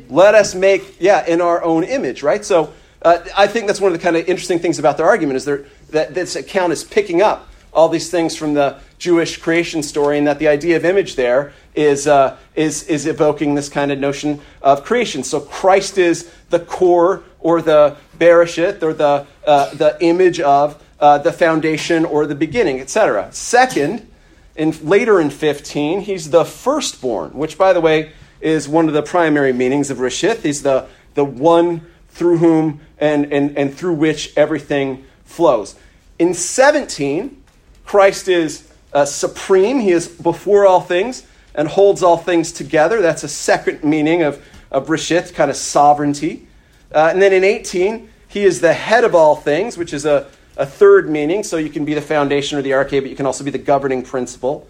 Let 0.08 0.34
us 0.34 0.54
make, 0.54 0.96
yeah, 1.00 1.26
in 1.26 1.40
our 1.40 1.62
own 1.62 1.84
image, 1.84 2.22
right? 2.22 2.44
So 2.44 2.72
uh, 3.02 3.18
I 3.36 3.46
think 3.46 3.66
that's 3.66 3.80
one 3.80 3.92
of 3.92 3.98
the 3.98 4.02
kind 4.02 4.16
of 4.16 4.28
interesting 4.28 4.58
things 4.58 4.78
about 4.78 4.96
their 4.96 5.06
argument 5.06 5.36
is 5.36 5.44
that 5.44 6.14
this 6.14 6.36
account 6.36 6.72
is 6.72 6.82
picking 6.82 7.22
up 7.22 7.48
all 7.72 7.88
these 7.90 8.10
things 8.10 8.34
from 8.34 8.54
the 8.54 8.80
Jewish 8.98 9.36
creation 9.36 9.82
story, 9.82 10.16
and 10.16 10.26
that 10.26 10.38
the 10.38 10.48
idea 10.48 10.76
of 10.76 10.84
image 10.86 11.14
there 11.16 11.52
is, 11.74 12.06
uh, 12.06 12.38
is, 12.54 12.84
is 12.84 13.06
evoking 13.06 13.54
this 13.54 13.68
kind 13.68 13.92
of 13.92 13.98
notion 13.98 14.40
of 14.62 14.82
creation. 14.82 15.22
So 15.22 15.40
Christ 15.40 15.98
is 15.98 16.32
the 16.48 16.60
core 16.60 17.22
or 17.38 17.60
the 17.60 17.96
bereshit 18.18 18.82
or 18.82 18.94
the, 18.94 19.26
uh, 19.46 19.74
the 19.74 19.98
image 20.00 20.40
of 20.40 20.82
uh, 21.00 21.18
the 21.18 21.32
foundation 21.32 22.04
or 22.04 22.26
the 22.26 22.34
beginning, 22.34 22.80
etc. 22.80 23.28
Second, 23.32 24.08
in, 24.54 24.74
later 24.86 25.20
in 25.20 25.30
15, 25.30 26.00
he's 26.00 26.30
the 26.30 26.44
firstborn, 26.44 27.32
which, 27.32 27.58
by 27.58 27.72
the 27.72 27.80
way, 27.80 28.12
is 28.40 28.68
one 28.68 28.88
of 28.88 28.94
the 28.94 29.02
primary 29.02 29.52
meanings 29.52 29.90
of 29.90 29.98
Reshith. 29.98 30.42
He's 30.42 30.62
the, 30.62 30.86
the 31.14 31.24
one 31.24 31.82
through 32.08 32.38
whom 32.38 32.80
and, 32.98 33.32
and, 33.32 33.56
and 33.58 33.74
through 33.74 33.94
which 33.94 34.32
everything 34.36 35.04
flows. 35.24 35.74
In 36.18 36.32
17, 36.32 37.42
Christ 37.84 38.28
is 38.28 38.68
uh, 38.92 39.04
supreme, 39.04 39.80
he 39.80 39.90
is 39.90 40.08
before 40.08 40.66
all 40.66 40.80
things 40.80 41.26
and 41.54 41.68
holds 41.68 42.02
all 42.02 42.16
things 42.16 42.52
together. 42.52 43.02
That's 43.02 43.24
a 43.24 43.28
second 43.28 43.84
meaning 43.84 44.22
of, 44.22 44.42
of 44.70 44.86
Rishith, 44.86 45.34
kind 45.34 45.50
of 45.50 45.56
sovereignty. 45.56 46.46
Uh, 46.92 47.08
and 47.12 47.20
then 47.20 47.32
in 47.32 47.44
18, 47.44 48.08
he 48.28 48.44
is 48.44 48.60
the 48.60 48.72
head 48.72 49.04
of 49.04 49.14
all 49.14 49.36
things, 49.36 49.76
which 49.76 49.92
is 49.92 50.04
a, 50.04 50.26
a 50.56 50.66
third 50.66 51.08
meaning. 51.08 51.42
So 51.42 51.56
you 51.56 51.70
can 51.70 51.84
be 51.84 51.94
the 51.94 52.00
foundation 52.00 52.58
or 52.58 52.62
the 52.62 52.70
arche, 52.70 53.00
but 53.00 53.10
you 53.10 53.16
can 53.16 53.26
also 53.26 53.44
be 53.44 53.50
the 53.50 53.58
governing 53.58 54.02
principle. 54.02 54.66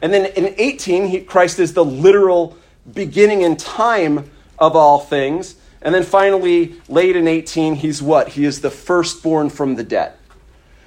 And 0.00 0.12
then 0.12 0.26
in 0.26 0.54
18, 0.58 1.06
he, 1.06 1.20
Christ 1.20 1.58
is 1.58 1.74
the 1.74 1.84
literal 1.84 2.56
beginning 2.92 3.42
in 3.42 3.56
time 3.56 4.30
of 4.58 4.76
all 4.76 5.00
things. 5.00 5.56
And 5.82 5.94
then 5.94 6.02
finally, 6.02 6.80
late 6.88 7.16
in 7.16 7.28
18, 7.28 7.76
he's 7.76 8.02
what? 8.02 8.28
He 8.28 8.44
is 8.44 8.60
the 8.60 8.70
firstborn 8.70 9.50
from 9.50 9.76
the 9.76 9.84
dead. 9.84 10.14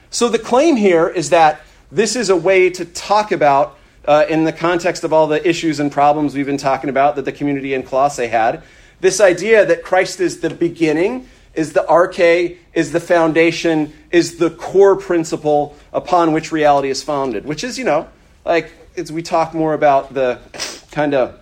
So 0.09 0.27
the 0.27 0.39
claim 0.39 0.75
here 0.75 1.07
is 1.07 1.29
that 1.29 1.61
this 1.91 2.15
is 2.15 2.29
a 2.29 2.35
way 2.35 2.69
to 2.71 2.85
talk 2.85 3.31
about, 3.31 3.77
uh, 4.05 4.25
in 4.29 4.43
the 4.43 4.51
context 4.51 5.03
of 5.03 5.13
all 5.13 5.27
the 5.27 5.47
issues 5.47 5.79
and 5.79 5.91
problems 5.91 6.35
we've 6.35 6.45
been 6.45 6.57
talking 6.57 6.89
about 6.89 7.15
that 7.15 7.25
the 7.25 7.31
community 7.31 7.73
in 7.73 7.83
Colossae 7.83 8.27
had, 8.27 8.63
this 8.99 9.19
idea 9.19 9.65
that 9.65 9.83
Christ 9.83 10.19
is 10.19 10.41
the 10.41 10.49
beginning, 10.49 11.27
is 11.53 11.73
the 11.73 11.85
arche, 11.89 12.57
is 12.73 12.91
the 12.91 12.99
foundation, 12.99 13.93
is 14.11 14.37
the 14.37 14.49
core 14.49 14.95
principle 14.95 15.75
upon 15.91 16.31
which 16.31 16.51
reality 16.51 16.89
is 16.89 17.03
founded, 17.03 17.45
which 17.45 17.63
is, 17.63 17.77
you 17.77 17.83
know, 17.83 18.07
like 18.45 18.71
as 18.97 19.11
we 19.11 19.21
talk 19.21 19.53
more 19.53 19.73
about 19.73 20.13
the 20.13 20.39
kind 20.91 21.13
of 21.13 21.39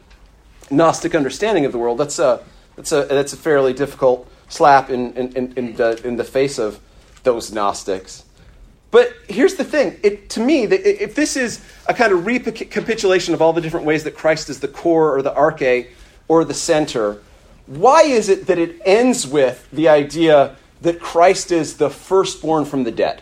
Gnostic 0.72 1.16
understanding 1.16 1.66
of 1.66 1.72
the 1.72 1.78
world, 1.78 1.98
that's 1.98 2.20
a, 2.20 2.44
that's 2.76 2.92
a, 2.92 3.06
that's 3.06 3.34
a 3.34 3.38
fairly 3.38 3.74
difficult 3.74 4.30
slap 4.50 4.90
in, 4.90 5.14
in, 5.14 5.34
in, 5.34 5.54
in, 5.56 5.76
the, 5.76 6.02
in 6.06 6.16
the 6.16 6.24
face 6.24 6.60
of 6.60 6.80
those 7.24 7.52
Gnostics. 7.52 8.24
But 8.92 9.14
here's 9.28 9.56
the 9.56 9.64
thing 9.64 10.00
it, 10.02 10.32
to 10.32 10.40
me, 10.40 10.64
if 10.64 11.14
this 11.14 11.38
is 11.38 11.64
a 11.88 11.94
kind 11.94 12.12
of 12.12 12.26
recapitulation 12.26 13.34
of 13.34 13.42
all 13.42 13.54
the 13.54 13.62
different 13.62 13.86
ways 13.86 14.04
that 14.06 14.16
Christ 14.16 14.50
is 14.50 14.60
the 14.60 14.68
core 14.68 15.16
or 15.16 15.22
the 15.22 15.32
arche 15.32 15.88
or 16.28 16.44
the 16.44 16.54
center, 16.54 17.22
why 17.70 18.02
is 18.02 18.30
it 18.30 18.48
that 18.48 18.58
it 18.58 18.82
ends 18.84 19.28
with 19.28 19.70
the 19.72 19.90
idea 19.90 20.56
that 20.82 21.00
Christ 21.00 21.52
is 21.52 21.78
the 21.78 21.92
firstborn 21.92 22.66
from 22.66 22.84
the 22.84 22.92
dead? 22.92 23.22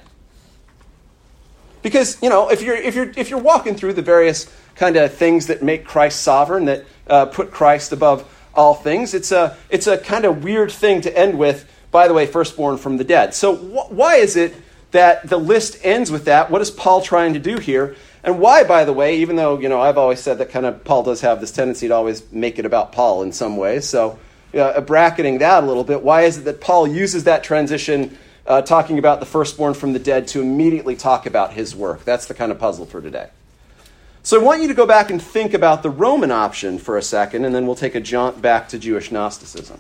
Because, 1.82 2.18
you 2.24 2.30
know, 2.30 2.50
if 2.50 2.62
you're, 2.62 2.78
if 2.78 2.96
you're, 2.96 3.12
if 3.18 3.30
you're 3.30 3.42
walking 3.42 3.76
through 3.76 3.94
the 3.94 4.02
various 4.02 4.50
kind 4.76 4.96
of 4.96 5.14
things 5.14 5.48
that 5.48 5.64
make 5.64 5.84
Christ 5.84 6.22
sovereign, 6.22 6.64
that 6.66 6.86
uh, 7.08 7.26
put 7.26 7.52
Christ 7.52 7.92
above 7.92 8.26
all 8.56 8.74
things, 8.74 9.14
it's 9.14 9.34
a, 9.34 9.58
it's 9.70 9.86
a 9.86 9.98
kind 9.98 10.24
of 10.24 10.46
weird 10.46 10.72
thing 10.72 11.02
to 11.02 11.18
end 11.18 11.38
with, 11.38 11.70
by 11.92 12.08
the 12.08 12.14
way, 12.14 12.26
firstborn 12.26 12.78
from 12.78 12.96
the 12.96 13.04
dead. 13.04 13.34
So, 13.34 13.54
wh- 13.54 13.92
why 13.92 14.16
is 14.16 14.38
it 14.38 14.56
that 14.92 15.28
the 15.28 15.38
list 15.38 15.78
ends 15.84 16.10
with 16.10 16.24
that? 16.26 16.50
What 16.50 16.62
is 16.62 16.72
Paul 16.72 17.02
trying 17.02 17.34
to 17.34 17.40
do 17.40 17.58
here? 17.58 17.98
And 18.24 18.40
why, 18.40 18.64
by 18.64 18.86
the 18.86 18.94
way, 18.94 19.18
even 19.18 19.36
though, 19.36 19.60
you 19.60 19.68
know, 19.68 19.82
I've 19.82 19.98
always 19.98 20.22
said 20.22 20.38
that 20.38 20.52
kind 20.52 20.66
of 20.66 20.86
Paul 20.86 21.04
does 21.04 21.20
have 21.20 21.42
this 21.42 21.52
tendency 21.52 21.90
to 21.90 21.94
always 21.94 22.32
make 22.32 22.60
it 22.60 22.66
about 22.66 22.94
Paul 22.94 23.24
in 23.24 23.34
some 23.34 23.58
ways. 23.58 23.86
So, 23.86 24.20
uh, 24.54 24.82
bracketing 24.82 25.40
that 25.40 25.64
a 25.64 25.68
little 25.68 25.84
bit, 25.84 26.04
why 26.04 26.24
is 26.24 26.38
it 26.38 26.46
that 26.46 26.62
Paul 26.62 26.88
uses 26.88 27.26
that 27.26 27.44
transition, 27.44 28.18
uh, 28.46 28.62
talking 28.62 29.00
about 29.00 29.20
the 29.20 29.26
firstborn 29.26 29.74
from 29.74 29.94
the 29.94 30.00
dead, 30.00 30.28
to 30.30 30.42
immediately 30.42 30.96
talk 30.96 31.26
about 31.26 31.54
his 31.54 31.76
work? 31.76 32.04
That's 32.06 32.26
the 32.26 32.34
kind 32.34 32.52
of 32.52 32.60
puzzle 32.60 32.86
for 32.86 33.02
today. 33.02 33.30
So 34.24 34.40
I 34.40 34.44
want 34.44 34.62
you 34.62 34.68
to 34.68 34.74
go 34.74 34.86
back 34.86 35.10
and 35.10 35.22
think 35.22 35.54
about 35.54 35.84
the 35.84 35.90
Roman 35.90 36.32
option 36.32 36.80
for 36.80 36.98
a 36.98 37.02
second, 37.02 37.46
and 37.46 37.56
then 37.56 37.66
we'll 37.66 37.76
take 37.76 37.96
a 37.96 38.02
jaunt 38.02 38.42
back 38.42 38.68
to 38.70 38.78
Jewish 38.78 39.10
Gnosticism. 39.10 39.80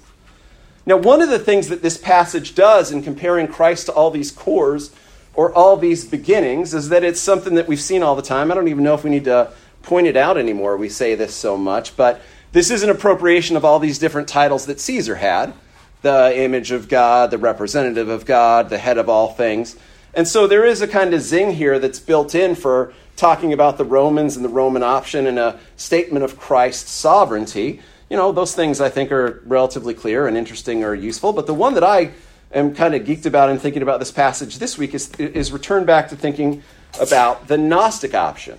Now, 0.85 0.95
one 0.95 1.21
of 1.21 1.29
the 1.29 1.39
things 1.39 1.67
that 1.67 1.81
this 1.81 1.97
passage 1.97 2.55
does 2.55 2.91
in 2.91 3.03
comparing 3.03 3.49
Christ 3.49 3.87
to 3.87 3.91
all 3.91 4.09
these 4.09 4.31
cores 4.31 4.91
or 5.33 5.53
all 5.53 5.75
these 5.75 6.05
beginnings 6.05 6.73
is 6.73 6.87
that 6.89 7.03
it's 7.03 7.19
something 7.19 7.55
that 7.55 7.67
we've 7.67 7.81
seen 7.81 8.01
all 8.01 8.15
the 8.15 8.21
time. 8.21 8.49
I 8.49 8.55
don't 8.55 8.69
even 8.69 8.85
know 8.85 8.93
if 8.93 9.03
we 9.03 9.09
need 9.09 9.25
to 9.25 9.51
point 9.83 10.07
it 10.07 10.15
out 10.15 10.37
anymore. 10.37 10.77
We 10.77 10.87
say 10.87 11.13
this 11.15 11.35
so 11.35 11.57
much, 11.57 11.97
but 11.97 12.21
this 12.57 12.71
is 12.71 12.81
an 12.81 12.89
appropriation 12.89 13.55
of 13.55 13.63
all 13.63 13.77
these 13.77 13.99
different 13.99 14.27
titles 14.27 14.65
that 14.65 14.79
Caesar 14.79 15.13
had 15.13 15.53
the 16.01 16.33
image 16.35 16.71
of 16.71 16.89
God, 16.89 17.29
the 17.29 17.37
representative 17.37 18.09
of 18.09 18.25
God, 18.25 18.71
the 18.71 18.79
head 18.79 18.97
of 18.97 19.07
all 19.09 19.31
things. 19.31 19.75
And 20.15 20.27
so 20.27 20.47
there 20.47 20.65
is 20.65 20.81
a 20.81 20.87
kind 20.87 21.13
of 21.13 21.21
zing 21.21 21.51
here 21.51 21.77
that's 21.77 21.99
built 21.99 22.33
in 22.33 22.55
for 22.55 22.93
talking 23.15 23.53
about 23.53 23.77
the 23.77 23.85
Romans 23.85 24.35
and 24.35 24.43
the 24.43 24.49
Roman 24.49 24.81
option 24.81 25.27
and 25.27 25.37
a 25.37 25.59
statement 25.75 26.25
of 26.25 26.39
Christ's 26.39 26.89
sovereignty. 26.89 27.79
You 28.09 28.17
know, 28.17 28.31
those 28.31 28.55
things 28.55 28.81
I 28.81 28.89
think 28.89 29.11
are 29.11 29.43
relatively 29.45 29.93
clear 29.93 30.25
and 30.25 30.35
interesting 30.35 30.83
or 30.83 30.95
useful. 30.95 31.33
But 31.33 31.45
the 31.45 31.53
one 31.53 31.75
that 31.75 31.83
I 31.83 32.09
am 32.51 32.73
kind 32.73 32.95
of 32.95 33.03
geeked 33.03 33.27
about 33.27 33.51
in 33.51 33.59
thinking 33.59 33.83
about 33.83 33.99
this 33.99 34.11
passage 34.11 34.57
this 34.57 34.79
week 34.79 34.95
is, 34.95 35.11
is 35.19 35.51
return 35.51 35.85
back 35.85 36.09
to 36.09 36.15
thinking 36.15 36.63
about 36.99 37.47
the 37.47 37.57
Gnostic 37.59 38.15
option. 38.15 38.57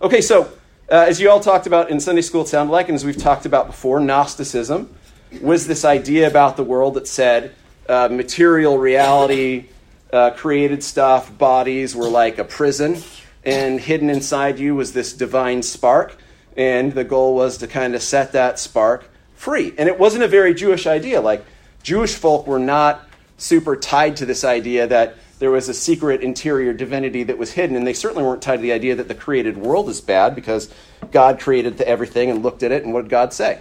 Okay, 0.00 0.20
so 0.20 0.52
uh, 0.92 1.06
as 1.08 1.18
you 1.18 1.30
all 1.30 1.40
talked 1.40 1.66
about 1.66 1.88
in 1.88 1.98
Sunday 1.98 2.20
school, 2.20 2.42
it 2.42 2.48
sounded 2.48 2.70
like, 2.70 2.90
and 2.90 2.94
as 2.94 3.02
we've 3.02 3.16
talked 3.16 3.46
about 3.46 3.66
before, 3.66 3.98
Gnosticism 3.98 4.94
was 5.40 5.66
this 5.66 5.86
idea 5.86 6.26
about 6.26 6.58
the 6.58 6.62
world 6.62 6.94
that 6.94 7.08
said 7.08 7.54
uh, 7.88 8.08
material 8.12 8.76
reality, 8.76 9.68
uh, 10.12 10.32
created 10.32 10.84
stuff, 10.84 11.36
bodies 11.38 11.96
were 11.96 12.10
like 12.10 12.36
a 12.36 12.44
prison, 12.44 13.02
and 13.42 13.80
hidden 13.80 14.10
inside 14.10 14.58
you 14.58 14.74
was 14.74 14.92
this 14.92 15.14
divine 15.14 15.62
spark, 15.62 16.14
and 16.58 16.92
the 16.92 17.04
goal 17.04 17.34
was 17.34 17.56
to 17.56 17.66
kind 17.66 17.94
of 17.94 18.02
set 18.02 18.32
that 18.32 18.58
spark 18.58 19.08
free. 19.34 19.72
And 19.78 19.88
it 19.88 19.98
wasn't 19.98 20.24
a 20.24 20.28
very 20.28 20.52
Jewish 20.52 20.86
idea. 20.86 21.22
Like, 21.22 21.42
Jewish 21.82 22.14
folk 22.14 22.46
were 22.46 22.58
not 22.58 23.08
super 23.38 23.76
tied 23.76 24.16
to 24.16 24.26
this 24.26 24.44
idea 24.44 24.86
that 24.88 25.16
there 25.42 25.50
was 25.50 25.68
a 25.68 25.74
secret 25.74 26.20
interior 26.20 26.72
divinity 26.72 27.24
that 27.24 27.36
was 27.36 27.50
hidden, 27.54 27.74
and 27.74 27.84
they 27.84 27.92
certainly 27.92 28.22
weren't 28.22 28.40
tied 28.40 28.58
to 28.58 28.62
the 28.62 28.70
idea 28.70 28.94
that 28.94 29.08
the 29.08 29.14
created 29.14 29.58
world 29.58 29.88
is 29.88 30.00
bad 30.00 30.36
because 30.36 30.72
God 31.10 31.40
created 31.40 31.80
everything 31.80 32.30
and 32.30 32.44
looked 32.44 32.62
at 32.62 32.70
it, 32.70 32.84
and 32.84 32.94
what 32.94 33.02
did 33.02 33.10
God 33.10 33.32
say? 33.32 33.58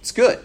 It's 0.00 0.10
good. 0.10 0.40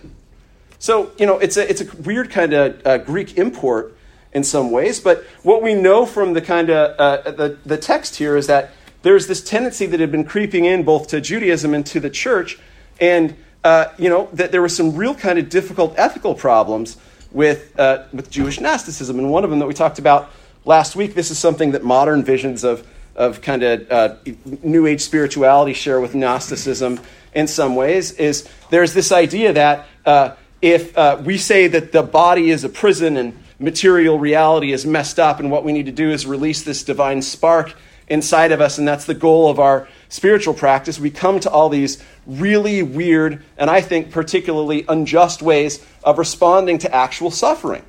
So, 0.77 1.11
you 1.17 1.25
know, 1.25 1.39
it's 1.39 1.57
a, 1.57 1.67
it's 1.67 1.81
a 1.81 1.97
weird 1.99 2.29
kind 2.29 2.53
of 2.53 2.85
uh, 2.85 2.99
Greek 2.99 3.39
import 3.39 3.97
in 4.33 4.43
some 4.43 4.69
ways, 4.69 4.99
but 4.99 5.23
what 5.41 5.63
we 5.63 5.73
know 5.73 6.05
from 6.05 6.33
the 6.33 6.41
kind 6.41 6.69
of 6.69 6.95
uh, 6.99 7.31
the, 7.31 7.57
the 7.65 7.77
text 7.77 8.17
here 8.17 8.37
is 8.37 8.45
that 8.45 8.69
there's 9.01 9.25
this 9.25 9.43
tendency 9.43 9.87
that 9.87 9.99
had 9.99 10.11
been 10.11 10.25
creeping 10.25 10.65
in 10.65 10.83
both 10.83 11.07
to 11.07 11.21
Judaism 11.21 11.73
and 11.73 11.83
to 11.87 11.99
the 11.99 12.11
church, 12.11 12.59
and, 13.01 13.35
uh, 13.63 13.87
you 13.97 14.09
know, 14.09 14.29
that 14.31 14.51
there 14.51 14.61
were 14.61 14.69
some 14.69 14.95
real 14.95 15.15
kind 15.15 15.39
of 15.39 15.49
difficult 15.49 15.95
ethical 15.97 16.35
problems 16.35 16.97
with, 17.35 17.77
uh, 17.77 18.05
with 18.13 18.31
Jewish 18.31 18.59
Gnosticism. 18.59 19.19
And 19.19 19.29
one 19.29 19.43
of 19.43 19.49
them 19.49 19.59
that 19.59 19.67
we 19.67 19.73
talked 19.73 19.99
about 19.99 20.31
last 20.63 20.95
week, 20.95 21.13
this 21.13 21.29
is 21.29 21.37
something 21.37 21.71
that 21.71 21.83
modern 21.83 22.23
visions 22.23 22.63
of, 22.63 22.87
of 23.15 23.41
kind 23.41 23.61
of 23.61 23.91
uh, 23.91 24.15
New 24.63 24.87
Age 24.87 25.01
spirituality 25.01 25.73
share 25.73 25.99
with 25.99 26.15
Gnosticism 26.15 26.99
in 27.33 27.47
some 27.47 27.75
ways, 27.75 28.13
is 28.13 28.47
there's 28.69 28.93
this 28.93 29.11
idea 29.11 29.51
that 29.51 29.85
uh, 30.05 30.35
if 30.61 30.97
uh, 30.97 31.21
we 31.23 31.37
say 31.37 31.67
that 31.67 31.91
the 31.91 32.01
body 32.01 32.49
is 32.49 32.63
a 32.63 32.69
prison 32.69 33.17
and 33.17 33.37
material 33.59 34.17
reality 34.17 34.71
is 34.71 34.85
messed 34.85 35.19
up, 35.19 35.41
and 35.41 35.51
what 35.51 35.65
we 35.65 35.73
need 35.73 35.85
to 35.85 35.91
do 35.91 36.11
is 36.11 36.25
release 36.25 36.63
this 36.63 36.83
divine 36.83 37.21
spark 37.21 37.73
inside 38.07 38.53
of 38.53 38.61
us, 38.61 38.77
and 38.77 38.87
that's 38.87 39.05
the 39.05 39.13
goal 39.13 39.49
of 39.49 39.59
our 39.59 39.87
spiritual 40.09 40.53
practice, 40.53 40.99
we 40.99 41.09
come 41.09 41.39
to 41.41 41.49
all 41.49 41.69
these 41.69 42.01
really 42.25 42.83
weird 42.83 43.43
and 43.57 43.69
I 43.69 43.81
think 43.81 44.11
particularly 44.11 44.85
unjust 44.87 45.41
ways 45.41 45.85
of 46.03 46.17
responding 46.17 46.77
to 46.79 46.93
actual 46.93 47.31
suffering. 47.31 47.83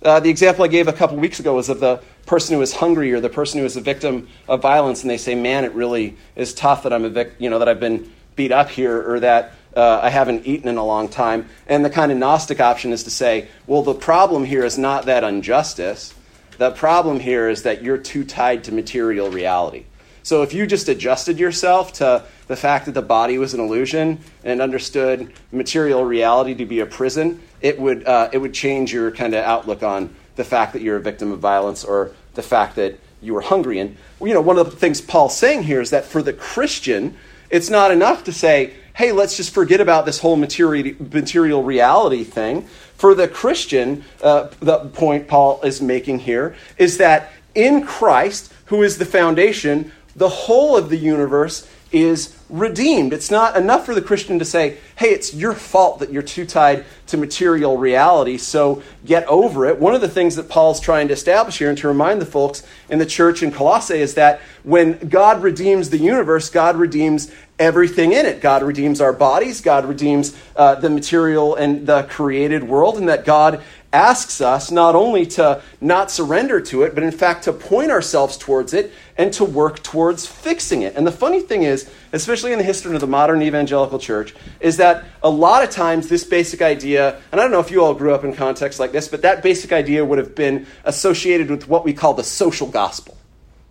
Uh, 0.00 0.20
the 0.20 0.30
example 0.30 0.64
I 0.64 0.68
gave 0.68 0.86
a 0.86 0.92
couple 0.92 1.16
weeks 1.16 1.40
ago 1.40 1.56
was 1.56 1.68
of 1.68 1.80
the 1.80 2.00
person 2.26 2.54
who 2.54 2.62
is 2.62 2.72
hungry 2.72 3.12
or 3.12 3.20
the 3.20 3.28
person 3.28 3.58
who 3.58 3.66
is 3.66 3.76
a 3.76 3.80
victim 3.80 4.28
of 4.46 4.62
violence, 4.62 5.02
and 5.02 5.10
they 5.10 5.16
say, 5.16 5.34
"Man, 5.34 5.64
it 5.64 5.72
really 5.72 6.16
is 6.36 6.54
tough 6.54 6.84
that 6.84 6.92
I'm 6.92 7.04
a 7.04 7.08
vic- 7.08 7.34
you 7.38 7.50
know 7.50 7.58
that 7.58 7.68
I've 7.68 7.80
been 7.80 8.08
beat 8.36 8.52
up 8.52 8.70
here 8.70 9.10
or 9.10 9.18
that 9.20 9.54
uh, 9.74 10.00
I 10.00 10.10
haven't 10.10 10.46
eaten 10.46 10.68
in 10.68 10.76
a 10.76 10.84
long 10.84 11.08
time." 11.08 11.48
And 11.66 11.84
the 11.84 11.90
kind 11.90 12.12
of 12.12 12.18
Gnostic 12.18 12.60
option 12.60 12.92
is 12.92 13.02
to 13.04 13.10
say, 13.10 13.48
"Well, 13.66 13.82
the 13.82 13.94
problem 13.94 14.44
here 14.44 14.64
is 14.64 14.78
not 14.78 15.06
that 15.06 15.24
injustice. 15.24 16.14
The 16.58 16.70
problem 16.70 17.18
here 17.18 17.48
is 17.48 17.64
that 17.64 17.82
you're 17.82 17.98
too 17.98 18.24
tied 18.24 18.64
to 18.64 18.72
material 18.72 19.30
reality." 19.30 19.84
So 20.28 20.42
if 20.42 20.52
you 20.52 20.66
just 20.66 20.90
adjusted 20.90 21.38
yourself 21.38 21.94
to 21.94 22.22
the 22.48 22.54
fact 22.54 22.84
that 22.84 22.92
the 22.92 23.00
body 23.00 23.38
was 23.38 23.54
an 23.54 23.60
illusion 23.60 24.20
and 24.44 24.60
understood 24.60 25.32
material 25.52 26.04
reality 26.04 26.54
to 26.56 26.66
be 26.66 26.80
a 26.80 26.86
prison, 26.86 27.40
it 27.62 27.80
would, 27.80 28.06
uh, 28.06 28.28
it 28.30 28.36
would 28.36 28.52
change 28.52 28.92
your 28.92 29.10
kind 29.10 29.32
of 29.32 29.42
outlook 29.42 29.82
on 29.82 30.14
the 30.36 30.44
fact 30.44 30.74
that 30.74 30.82
you're 30.82 30.96
a 30.96 31.00
victim 31.00 31.32
of 31.32 31.38
violence 31.38 31.82
or 31.82 32.12
the 32.34 32.42
fact 32.42 32.76
that 32.76 33.00
you 33.22 33.32
were 33.32 33.40
hungry. 33.40 33.78
And 33.78 33.96
you 34.20 34.34
know, 34.34 34.42
one 34.42 34.58
of 34.58 34.70
the 34.70 34.76
things 34.76 35.00
Paul's 35.00 35.34
saying 35.34 35.62
here 35.62 35.80
is 35.80 35.88
that 35.92 36.04
for 36.04 36.22
the 36.22 36.34
Christian, 36.34 37.16
it's 37.48 37.70
not 37.70 37.90
enough 37.90 38.24
to 38.24 38.32
say, 38.32 38.74
hey, 38.96 39.12
let's 39.12 39.34
just 39.34 39.54
forget 39.54 39.80
about 39.80 40.04
this 40.04 40.18
whole 40.18 40.36
material, 40.36 40.94
material 41.10 41.62
reality 41.62 42.22
thing. 42.22 42.66
For 42.98 43.14
the 43.14 43.28
Christian, 43.28 44.04
uh, 44.22 44.50
the 44.60 44.90
point 44.90 45.26
Paul 45.26 45.62
is 45.62 45.80
making 45.80 46.18
here 46.18 46.54
is 46.76 46.98
that 46.98 47.32
in 47.54 47.86
Christ, 47.86 48.52
who 48.66 48.82
is 48.82 48.98
the 48.98 49.06
foundation, 49.06 49.90
the 50.18 50.28
whole 50.28 50.76
of 50.76 50.90
the 50.90 50.96
universe 50.96 51.68
is 51.90 52.36
redeemed. 52.50 53.12
It's 53.12 53.30
not 53.30 53.56
enough 53.56 53.86
for 53.86 53.94
the 53.94 54.02
Christian 54.02 54.38
to 54.40 54.44
say, 54.44 54.76
hey, 54.96 55.08
it's 55.08 55.32
your 55.32 55.54
fault 55.54 56.00
that 56.00 56.12
you're 56.12 56.22
too 56.22 56.44
tied 56.44 56.84
to 57.06 57.16
material 57.16 57.78
reality, 57.78 58.36
so 58.36 58.82
get 59.06 59.26
over 59.26 59.64
it. 59.64 59.78
One 59.78 59.94
of 59.94 60.02
the 60.02 60.08
things 60.08 60.36
that 60.36 60.48
Paul's 60.48 60.80
trying 60.80 61.08
to 61.08 61.14
establish 61.14 61.58
here 61.58 61.70
and 61.70 61.78
to 61.78 61.88
remind 61.88 62.20
the 62.20 62.26
folks 62.26 62.62
in 62.90 62.98
the 62.98 63.06
church 63.06 63.42
in 63.42 63.52
Colossae 63.52 63.98
is 63.98 64.14
that 64.14 64.40
when 64.64 65.08
God 65.08 65.42
redeems 65.42 65.88
the 65.88 65.98
universe, 65.98 66.50
God 66.50 66.76
redeems 66.76 67.32
everything 67.58 68.12
in 68.12 68.26
it. 68.26 68.40
God 68.40 68.62
redeems 68.62 69.00
our 69.00 69.12
bodies, 69.12 69.60
God 69.60 69.86
redeems 69.86 70.36
uh, 70.56 70.74
the 70.74 70.90
material 70.90 71.54
and 71.54 71.86
the 71.86 72.02
created 72.04 72.64
world, 72.64 72.98
and 72.98 73.08
that 73.08 73.24
God 73.24 73.62
asks 73.92 74.40
us 74.40 74.70
not 74.70 74.94
only 74.94 75.24
to 75.24 75.62
not 75.80 76.10
surrender 76.10 76.60
to 76.60 76.82
it, 76.82 76.94
but 76.94 77.02
in 77.02 77.10
fact 77.10 77.44
to 77.44 77.52
point 77.52 77.90
ourselves 77.90 78.36
towards 78.36 78.74
it 78.74 78.92
and 79.16 79.32
to 79.32 79.44
work 79.44 79.82
towards 79.82 80.26
fixing 80.26 80.82
it. 80.82 80.94
And 80.94 81.06
the 81.06 81.12
funny 81.12 81.40
thing 81.40 81.62
is, 81.62 81.90
especially 82.12 82.52
in 82.52 82.58
the 82.58 82.64
history 82.64 82.94
of 82.94 83.00
the 83.00 83.06
modern 83.06 83.40
evangelical 83.40 83.98
church, 83.98 84.34
is 84.60 84.76
that 84.76 85.04
a 85.22 85.30
lot 85.30 85.64
of 85.64 85.70
times 85.70 86.08
this 86.08 86.24
basic 86.24 86.60
idea, 86.60 87.20
and 87.32 87.40
I 87.40 87.44
don't 87.44 87.50
know 87.50 87.60
if 87.60 87.70
you 87.70 87.82
all 87.82 87.94
grew 87.94 88.14
up 88.14 88.24
in 88.24 88.34
contexts 88.34 88.78
like 88.78 88.92
this, 88.92 89.08
but 89.08 89.22
that 89.22 89.42
basic 89.42 89.72
idea 89.72 90.04
would 90.04 90.18
have 90.18 90.34
been 90.34 90.66
associated 90.84 91.50
with 91.50 91.66
what 91.66 91.84
we 91.84 91.94
call 91.94 92.12
the 92.12 92.24
social 92.24 92.68
gospel. 92.68 93.16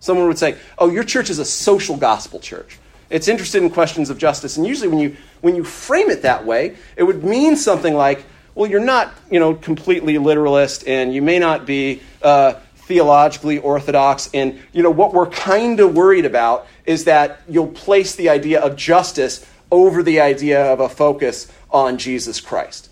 Someone 0.00 0.26
would 0.26 0.38
say, 0.38 0.56
Oh, 0.78 0.90
your 0.90 1.04
church 1.04 1.30
is 1.30 1.38
a 1.38 1.44
social 1.44 1.96
gospel 1.96 2.40
church. 2.40 2.78
It's 3.10 3.28
interested 3.28 3.62
in 3.62 3.70
questions 3.70 4.10
of 4.10 4.18
justice. 4.18 4.56
And 4.56 4.66
usually 4.66 4.88
when 4.88 4.98
you, 4.98 5.16
when 5.40 5.56
you 5.56 5.64
frame 5.64 6.10
it 6.10 6.22
that 6.22 6.44
way, 6.44 6.76
it 6.96 7.04
would 7.04 7.24
mean 7.24 7.56
something 7.56 7.94
like, 7.94 8.24
well, 8.58 8.68
you're 8.68 8.80
not, 8.80 9.14
you 9.30 9.38
know, 9.38 9.54
completely 9.54 10.18
literalist, 10.18 10.88
and 10.88 11.14
you 11.14 11.22
may 11.22 11.38
not 11.38 11.64
be 11.64 12.02
uh, 12.22 12.54
theologically 12.74 13.58
orthodox. 13.58 14.28
And, 14.34 14.58
you 14.72 14.82
know, 14.82 14.90
what 14.90 15.14
we're 15.14 15.28
kind 15.28 15.78
of 15.78 15.94
worried 15.94 16.24
about 16.24 16.66
is 16.84 17.04
that 17.04 17.40
you'll 17.48 17.68
place 17.68 18.16
the 18.16 18.28
idea 18.28 18.60
of 18.60 18.74
justice 18.74 19.46
over 19.70 20.02
the 20.02 20.18
idea 20.18 20.72
of 20.72 20.80
a 20.80 20.88
focus 20.88 21.46
on 21.70 21.98
Jesus 21.98 22.40
Christ. 22.40 22.90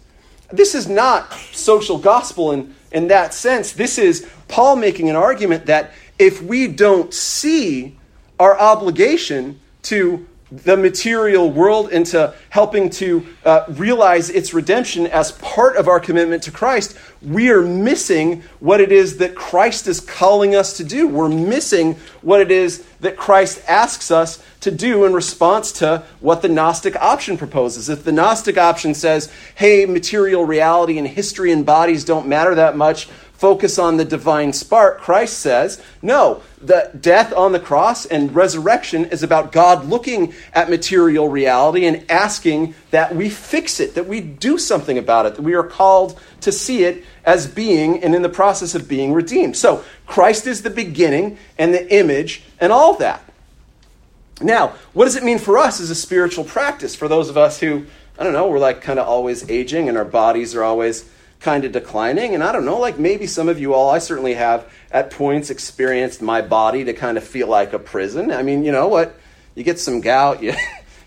This 0.52 0.76
is 0.76 0.86
not 0.86 1.32
social 1.32 1.98
gospel 1.98 2.52
in, 2.52 2.72
in 2.92 3.08
that 3.08 3.34
sense. 3.34 3.72
This 3.72 3.98
is 3.98 4.24
Paul 4.46 4.76
making 4.76 5.10
an 5.10 5.16
argument 5.16 5.66
that 5.66 5.90
if 6.16 6.40
we 6.40 6.68
don't 6.68 7.12
see 7.12 7.98
our 8.38 8.56
obligation 8.56 9.58
to 9.82 10.28
the 10.50 10.76
material 10.76 11.50
world 11.50 11.90
into 11.90 12.32
helping 12.50 12.88
to 12.88 13.26
uh, 13.44 13.64
realize 13.70 14.30
its 14.30 14.54
redemption 14.54 15.06
as 15.08 15.32
part 15.32 15.76
of 15.76 15.88
our 15.88 15.98
commitment 15.98 16.44
to 16.44 16.52
Christ, 16.52 16.96
we 17.20 17.50
are 17.50 17.62
missing 17.62 18.42
what 18.60 18.80
it 18.80 18.92
is 18.92 19.16
that 19.16 19.34
Christ 19.34 19.88
is 19.88 20.00
calling 20.00 20.54
us 20.54 20.76
to 20.76 20.84
do. 20.84 21.08
We're 21.08 21.28
missing 21.28 21.96
what 22.22 22.40
it 22.40 22.52
is 22.52 22.86
that 23.00 23.16
Christ 23.16 23.60
asks 23.66 24.12
us 24.12 24.40
to 24.60 24.70
do 24.70 25.04
in 25.04 25.14
response 25.14 25.72
to 25.72 26.04
what 26.20 26.42
the 26.42 26.48
Gnostic 26.48 26.94
option 26.96 27.36
proposes. 27.36 27.88
If 27.88 28.04
the 28.04 28.12
Gnostic 28.12 28.56
option 28.56 28.94
says, 28.94 29.32
hey, 29.56 29.84
material 29.84 30.44
reality 30.44 30.98
and 30.98 31.08
history 31.08 31.50
and 31.50 31.66
bodies 31.66 32.04
don't 32.04 32.28
matter 32.28 32.54
that 32.54 32.76
much, 32.76 33.08
focus 33.36 33.78
on 33.78 33.96
the 33.96 34.04
divine 34.04 34.52
spark, 34.52 34.98
Christ 35.00 35.38
says, 35.38 35.82
no, 36.00 36.42
the 36.60 36.90
death 36.98 37.32
on 37.34 37.52
the 37.52 37.60
cross 37.60 38.06
and 38.06 38.34
resurrection 38.34 39.04
is 39.06 39.22
about 39.22 39.52
God 39.52 39.86
looking 39.86 40.34
at 40.54 40.70
material 40.70 41.28
reality 41.28 41.84
and 41.84 42.10
asking 42.10 42.74
that 42.90 43.14
we 43.14 43.28
fix 43.28 43.78
it, 43.78 43.94
that 43.94 44.06
we 44.06 44.20
do 44.20 44.56
something 44.56 44.96
about 44.96 45.26
it, 45.26 45.34
that 45.34 45.42
we 45.42 45.54
are 45.54 45.62
called 45.62 46.18
to 46.40 46.50
see 46.50 46.84
it 46.84 47.04
as 47.24 47.46
being 47.46 48.02
and 48.02 48.14
in 48.14 48.22
the 48.22 48.28
process 48.28 48.74
of 48.74 48.88
being 48.88 49.12
redeemed. 49.12 49.56
So, 49.56 49.84
Christ 50.06 50.46
is 50.46 50.62
the 50.62 50.70
beginning 50.70 51.36
and 51.58 51.74
the 51.74 51.94
image 51.94 52.42
and 52.58 52.72
all 52.72 52.94
that. 52.94 53.22
Now, 54.40 54.74
what 54.92 55.06
does 55.06 55.16
it 55.16 55.24
mean 55.24 55.38
for 55.38 55.58
us 55.58 55.80
as 55.80 55.90
a 55.90 55.94
spiritual 55.94 56.44
practice? 56.44 56.94
For 56.94 57.08
those 57.08 57.28
of 57.28 57.36
us 57.36 57.58
who, 57.58 57.86
I 58.18 58.24
don't 58.24 58.32
know, 58.32 58.48
we're 58.48 58.58
like 58.58 58.82
kind 58.82 58.98
of 58.98 59.06
always 59.06 59.48
aging 59.50 59.88
and 59.88 59.98
our 59.98 60.04
bodies 60.04 60.54
are 60.54 60.62
always 60.62 61.08
kind 61.40 61.64
of 61.64 61.72
declining. 61.72 62.34
And 62.34 62.42
I 62.42 62.52
don't 62.52 62.64
know, 62.64 62.78
like 62.78 62.98
maybe 62.98 63.26
some 63.26 63.48
of 63.48 63.58
you 63.60 63.74
all, 63.74 63.90
I 63.90 63.98
certainly 63.98 64.34
have 64.34 64.70
at 64.90 65.10
points 65.10 65.50
experienced 65.50 66.22
my 66.22 66.42
body 66.42 66.84
to 66.84 66.92
kind 66.92 67.18
of 67.18 67.24
feel 67.24 67.48
like 67.48 67.72
a 67.72 67.78
prison. 67.78 68.30
I 68.30 68.42
mean, 68.42 68.64
you 68.64 68.72
know 68.72 68.88
what? 68.88 69.14
You 69.54 69.62
get 69.62 69.78
some 69.78 70.00
gout, 70.00 70.42
you, 70.42 70.54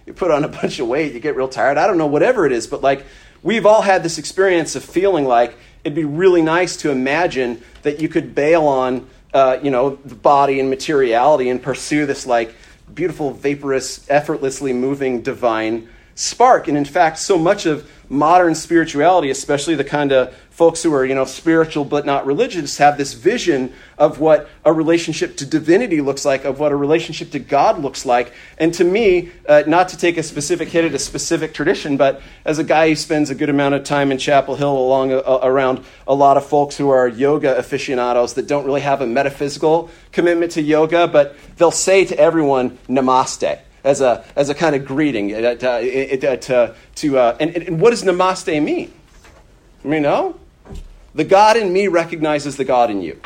you 0.06 0.14
put 0.14 0.32
on 0.32 0.44
a 0.44 0.48
bunch 0.48 0.80
of 0.80 0.88
weight, 0.88 1.14
you 1.14 1.20
get 1.20 1.36
real 1.36 1.48
tired. 1.48 1.78
I 1.78 1.88
don't 1.88 1.98
know, 1.98 2.08
whatever 2.08 2.46
it 2.46 2.52
is, 2.52 2.68
but 2.68 2.82
like 2.82 3.06
we've 3.44 3.66
all 3.66 3.82
had 3.82 4.04
this 4.04 4.18
experience 4.18 4.76
of 4.76 4.84
feeling 4.84 5.26
like 5.26 5.56
it'd 5.84 5.96
be 5.96 6.06
really 6.06 6.42
nice 6.42 6.78
to 6.78 6.92
imagine 6.92 7.62
that 7.84 8.02
you 8.02 8.10
could 8.10 8.36
bail 8.36 8.66
on, 8.66 9.08
uh, 9.34 9.58
you 9.64 9.72
know, 9.72 9.96
the 10.06 10.16
body 10.16 10.60
and 10.60 10.70
materiality 10.70 11.50
and 11.50 11.62
pursue 11.62 12.06
this 12.06 12.26
like 12.26 12.54
beautiful, 12.94 13.32
vaporous, 13.32 14.06
effortlessly 14.10 14.74
moving 14.74 15.22
divine 15.22 15.88
spark. 16.20 16.68
And 16.68 16.78
in 16.78 16.84
fact, 16.84 17.18
so 17.18 17.38
much 17.38 17.66
of 17.66 17.90
modern 18.10 18.54
spirituality, 18.54 19.30
especially 19.30 19.76
the 19.76 19.86
kind 19.86 20.12
of 20.12 20.36
folks 20.50 20.84
who 20.84 20.94
are, 20.94 21.06
you 21.06 21.16
know, 21.16 21.24
spiritual 21.24 21.86
but 21.86 22.06
not 22.06 22.26
religious, 22.26 22.78
have 22.78 22.98
this 22.98 23.14
vision 23.14 23.72
of 23.98 24.20
what 24.20 24.50
a 24.66 24.74
relationship 24.74 25.38
to 25.38 25.46
divinity 25.46 26.02
looks 26.02 26.26
like, 26.26 26.44
of 26.44 26.60
what 26.60 26.74
a 26.74 26.76
relationship 26.76 27.32
to 27.32 27.40
God 27.40 27.80
looks 27.80 28.06
like. 28.06 28.34
And 28.58 28.74
to 28.74 28.84
me, 28.84 29.32
uh, 29.48 29.64
not 29.66 29.88
to 29.90 29.98
take 29.98 30.18
a 30.18 30.24
specific 30.24 30.68
hit 30.68 30.84
at 30.84 30.94
a 30.94 31.00
specific 31.00 31.54
tradition, 31.54 31.96
but 31.96 32.22
as 32.44 32.60
a 32.60 32.66
guy 32.66 32.90
who 32.90 32.96
spends 32.96 33.30
a 33.30 33.36
good 33.36 33.50
amount 33.50 33.76
of 33.76 33.86
time 33.86 34.12
in 34.12 34.18
Chapel 34.18 34.58
Hill 34.58 34.78
along 34.78 35.14
uh, 35.14 35.40
around 35.42 35.86
a 36.06 36.14
lot 36.14 36.36
of 36.36 36.46
folks 36.46 36.76
who 36.76 36.90
are 36.90 37.08
yoga 37.08 37.56
aficionados 37.56 38.34
that 38.34 38.46
don't 38.46 38.66
really 38.66 38.82
have 38.82 39.00
a 39.00 39.08
metaphysical 39.08 39.90
commitment 40.12 40.52
to 40.54 40.62
yoga, 40.62 41.08
but 41.08 41.38
they'll 41.56 41.72
say 41.72 42.04
to 42.04 42.20
everyone, 42.20 42.78
Namaste 42.90 43.60
as 43.90 44.02
a, 44.02 44.24
as 44.36 44.50
a 44.50 44.56
kind 44.56 44.76
of 44.76 44.86
greeting 44.86 45.34
uh, 45.34 45.38
uh, 45.38 45.56
to, 45.56 46.76
to 46.96 47.18
uh, 47.18 47.38
and, 47.40 47.56
and 47.56 47.82
what 47.82 47.90
does 47.90 48.04
namaste 48.04 48.64
mean? 48.64 48.94
You 49.84 50.00
know? 50.00 50.40
The 51.16 51.24
God 51.24 51.58
in 51.58 51.74
me 51.74 51.88
recognizes 51.88 52.56
the 52.56 52.66
God 52.66 52.92
in 52.92 53.02
you. 53.02 53.20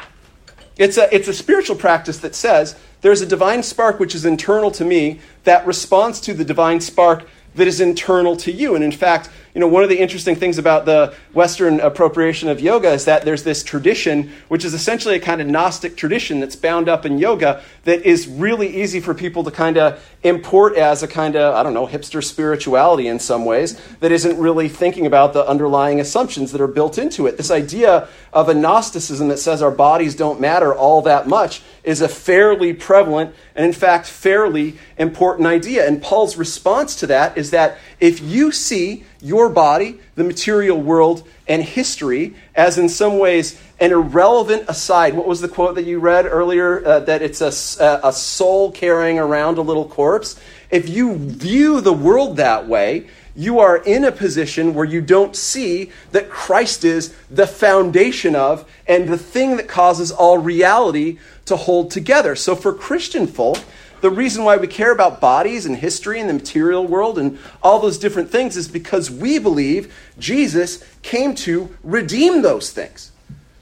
It's 0.78 0.98
a, 0.98 1.14
it's 1.14 1.28
a 1.28 1.34
spiritual 1.34 1.76
practice 1.76 2.18
that 2.20 2.34
says 2.34 2.76
there's 3.02 3.22
a 3.22 3.26
divine 3.26 3.62
spark 3.62 4.00
which 4.00 4.16
is 4.16 4.26
internal 4.26 4.72
to 4.72 4.86
me 4.86 5.20
that 5.44 5.68
responds 5.68 6.22
to 6.22 6.34
the 6.34 6.46
divine 6.46 6.80
spark 6.80 7.28
that 7.56 7.68
is 7.68 7.82
internal 7.82 8.36
to 8.38 8.52
you. 8.52 8.74
And 8.74 8.84
in 8.84 8.92
fact, 8.92 9.30
you 9.54 9.60
know, 9.60 9.68
one 9.68 9.84
of 9.84 9.90
the 9.90 10.00
interesting 10.00 10.36
things 10.36 10.58
about 10.58 10.86
the 10.86 11.14
Western 11.32 11.80
appropriation 11.80 12.50
of 12.50 12.60
yoga 12.60 12.92
is 12.92 13.06
that 13.06 13.24
there's 13.24 13.44
this 13.44 13.64
tradition, 13.64 14.32
which 14.48 14.66
is 14.66 14.74
essentially 14.74 15.16
a 15.16 15.20
kind 15.20 15.42
of 15.42 15.48
Gnostic 15.48 15.96
tradition 15.96 16.40
that's 16.40 16.56
bound 16.56 16.90
up 16.90 17.06
in 17.06 17.20
yoga 17.20 17.62
that 17.84 18.02
is 18.02 18.28
really 18.28 18.82
easy 18.82 19.00
for 19.00 19.14
people 19.14 19.44
to 19.44 19.52
kind 19.52 19.78
of 19.78 20.04
import 20.24 20.76
as 20.76 21.04
a 21.04 21.08
kind 21.08 21.36
of, 21.36 21.54
I 21.54 21.62
don't 21.62 21.76
know, 21.76 21.86
hipster 21.86 22.24
spirituality 22.24 23.08
in 23.08 23.20
some 23.20 23.46
ways 23.46 23.80
that 24.00 24.12
isn't 24.12 24.40
really 24.40 24.70
thinking 24.70 25.06
about 25.06 25.34
the 25.34 25.48
underlying 25.48 26.00
assumptions 26.00 26.52
that 26.52 26.62
are 26.62 26.68
built 26.68 26.98
into 26.98 27.28
it. 27.28 27.38
This 27.38 27.52
idea 27.52 28.08
of 28.32 28.50
a 28.50 28.56
Gnosticism 28.56 29.28
that 29.28 29.38
says 29.38 29.62
our 29.62 29.70
bodies 29.70 30.16
don't 30.16 30.42
matter 30.42 30.74
all 30.74 31.04
that 31.04 31.28
much 31.28 31.62
is 31.84 32.02
a 32.02 32.08
fairly 32.08 32.74
prevalent 32.74 33.36
and, 33.56 33.66
in 33.66 33.74
fact, 33.74 34.08
fairly 34.08 34.78
important 34.98 35.48
idea. 35.48 35.88
And 35.88 36.02
Paul's 36.02 36.38
response 36.38 36.96
to 36.96 37.08
that 37.08 37.38
is 37.38 37.52
that 37.52 37.78
if 38.00 38.20
you 38.20 38.52
see 38.52 39.04
your 39.24 39.50
body, 39.50 40.00
the 40.16 40.24
material 40.24 40.80
world, 40.80 41.28
and 41.48 41.64
history 41.64 42.36
as, 42.54 42.78
in 42.78 42.90
some 42.90 43.18
ways, 43.18 43.60
an 43.80 43.92
irrelevant 43.92 44.66
aside. 44.68 45.14
What 45.16 45.28
was 45.28 45.42
the 45.42 45.48
quote 45.48 45.76
that 45.76 45.86
you 45.86 46.00
read 46.00 46.26
earlier? 46.26 46.86
Uh, 46.86 47.00
that 47.02 47.22
it's 47.22 47.42
a, 47.42 48.02
a 48.04 48.14
soul 48.14 48.72
carrying 48.72 49.18
around 49.18 49.58
a 49.58 49.62
little 49.62 49.88
corpse. 49.88 50.40
If 50.70 50.90
you 50.90 51.16
view 51.18 51.82
the 51.82 51.94
world 51.94 52.38
that 52.38 52.68
way, 52.68 53.08
you 53.36 53.60
are 53.60 53.78
in 53.78 54.04
a 54.04 54.12
position 54.12 54.74
where 54.74 54.86
you 54.86 55.02
don't 55.02 55.36
see 55.36 55.92
that 56.12 56.30
Christ 56.30 56.84
is 56.84 57.16
the 57.32 57.48
foundation 57.48 58.36
of 58.36 58.70
and 58.88 59.10
the 59.10 59.18
thing 59.18 59.58
that 59.58 59.68
causes 59.68 60.12
all 60.12 60.38
reality 60.38 61.18
to 61.46 61.56
hold 61.56 61.90
together. 61.92 62.36
So, 62.36 62.56
for 62.56 62.74
Christian 62.74 63.26
folk, 63.26 63.58
the 64.04 64.12
reason 64.12 64.44
why 64.44 64.58
we 64.58 64.68
care 64.68 64.92
about 64.92 65.22
bodies 65.22 65.66
and 65.66 65.78
history 65.78 66.20
and 66.20 66.30
the 66.30 66.34
material 66.34 66.86
world 66.86 67.18
and 67.18 67.40
all 67.62 67.80
those 67.80 67.98
different 67.98 68.30
things 68.30 68.58
is 68.58 68.68
because 68.68 69.10
we 69.10 69.40
believe 69.40 69.96
Jesus 70.20 70.84
came 71.04 71.34
to 71.36 71.74
redeem 71.86 72.42
those 72.42 72.70
things, 72.70 73.14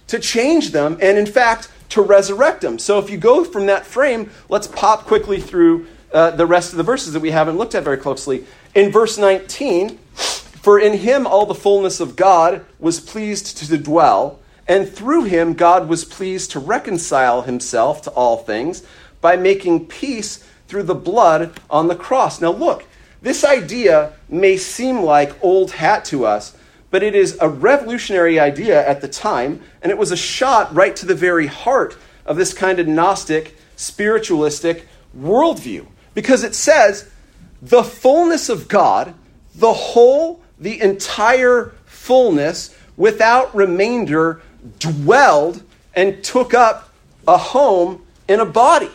to 0.08 0.18
change 0.18 0.72
them, 0.72 0.98
and 1.00 1.20
in 1.20 1.28
fact, 1.28 1.72
to 1.90 2.02
resurrect 2.02 2.62
them. 2.62 2.80
So 2.80 2.98
if 2.98 3.12
you 3.12 3.18
go 3.18 3.44
from 3.44 3.68
that 3.68 3.86
frame, 3.86 4.32
let's 4.50 4.66
pop 4.66 5.06
quickly 5.06 5.40
through 5.40 5.86
uh, 6.12 6.32
the 6.32 6.48
rest 6.48 6.72
of 6.72 6.78
the 6.78 6.84
verses 6.84 7.14
that 7.14 7.20
we 7.20 7.30
haven't 7.30 7.60
looked 7.60 7.76
at 7.76 7.84
very 7.84 7.98
closely. 7.98 8.44
In 8.74 8.92
verse 8.92 9.20
19, 9.20 10.00
for 10.16 10.80
in 10.80 10.98
him 10.98 11.28
all 11.28 11.46
the 11.46 11.54
fullness 11.54 12.00
of 12.00 12.16
God 12.16 12.66
was 12.80 13.00
pleased 13.00 13.58
to 13.58 13.78
dwell, 13.78 14.40
and 14.68 14.90
through 14.90 15.26
him 15.26 15.54
God 15.54 15.88
was 15.88 16.04
pleased 16.04 16.50
to 16.52 16.60
reconcile 16.60 17.44
himself 17.44 18.02
to 18.02 18.10
all 18.10 18.38
things 18.38 18.84
by 19.22 19.38
making 19.38 19.88
peace 19.88 20.44
through 20.68 20.84
the 20.84 20.96
blood 20.96 21.54
on 21.70 21.88
the 21.88 21.96
cross. 21.96 22.42
Now, 22.42 22.52
look, 22.52 22.86
this 23.22 23.44
idea 23.44 24.14
may 24.28 24.58
seem 24.58 25.02
like 25.02 25.42
old 25.44 25.72
hat 25.72 26.06
to 26.06 26.26
us, 26.26 26.58
but 26.90 27.04
it 27.04 27.16
is 27.16 27.38
a 27.40 27.48
revolutionary 27.48 28.40
idea 28.40 28.86
at 28.86 29.02
the 29.02 29.08
time, 29.08 29.62
and 29.82 29.92
it 29.92 29.98
was 29.98 30.12
a 30.12 30.18
shot 30.18 30.74
right 30.74 30.96
to 30.96 31.06
the 31.06 31.16
very 31.16 31.48
heart 31.48 31.98
of 32.26 32.36
this 32.36 32.54
kind 32.54 32.80
of 32.80 32.88
Gnostic, 32.88 33.56
spiritualistic 33.76 34.88
worldview. 35.18 35.86
Because 36.14 36.44
it 36.44 36.56
says, 36.56 37.10
the 37.62 37.84
fullness 37.84 38.50
of 38.50 38.68
God, 38.68 39.14
the 39.56 39.74
whole, 39.74 40.42
the 40.60 40.82
entire 40.82 41.74
fullness, 41.86 42.76
without 42.98 43.56
remainder, 43.56 44.42
dwelled 44.80 45.64
and 45.94 46.24
took 46.24 46.54
up 46.54 46.90
a 47.28 47.38
home 47.38 48.06
in 48.28 48.40
a 48.40 48.46
body. 48.46 48.90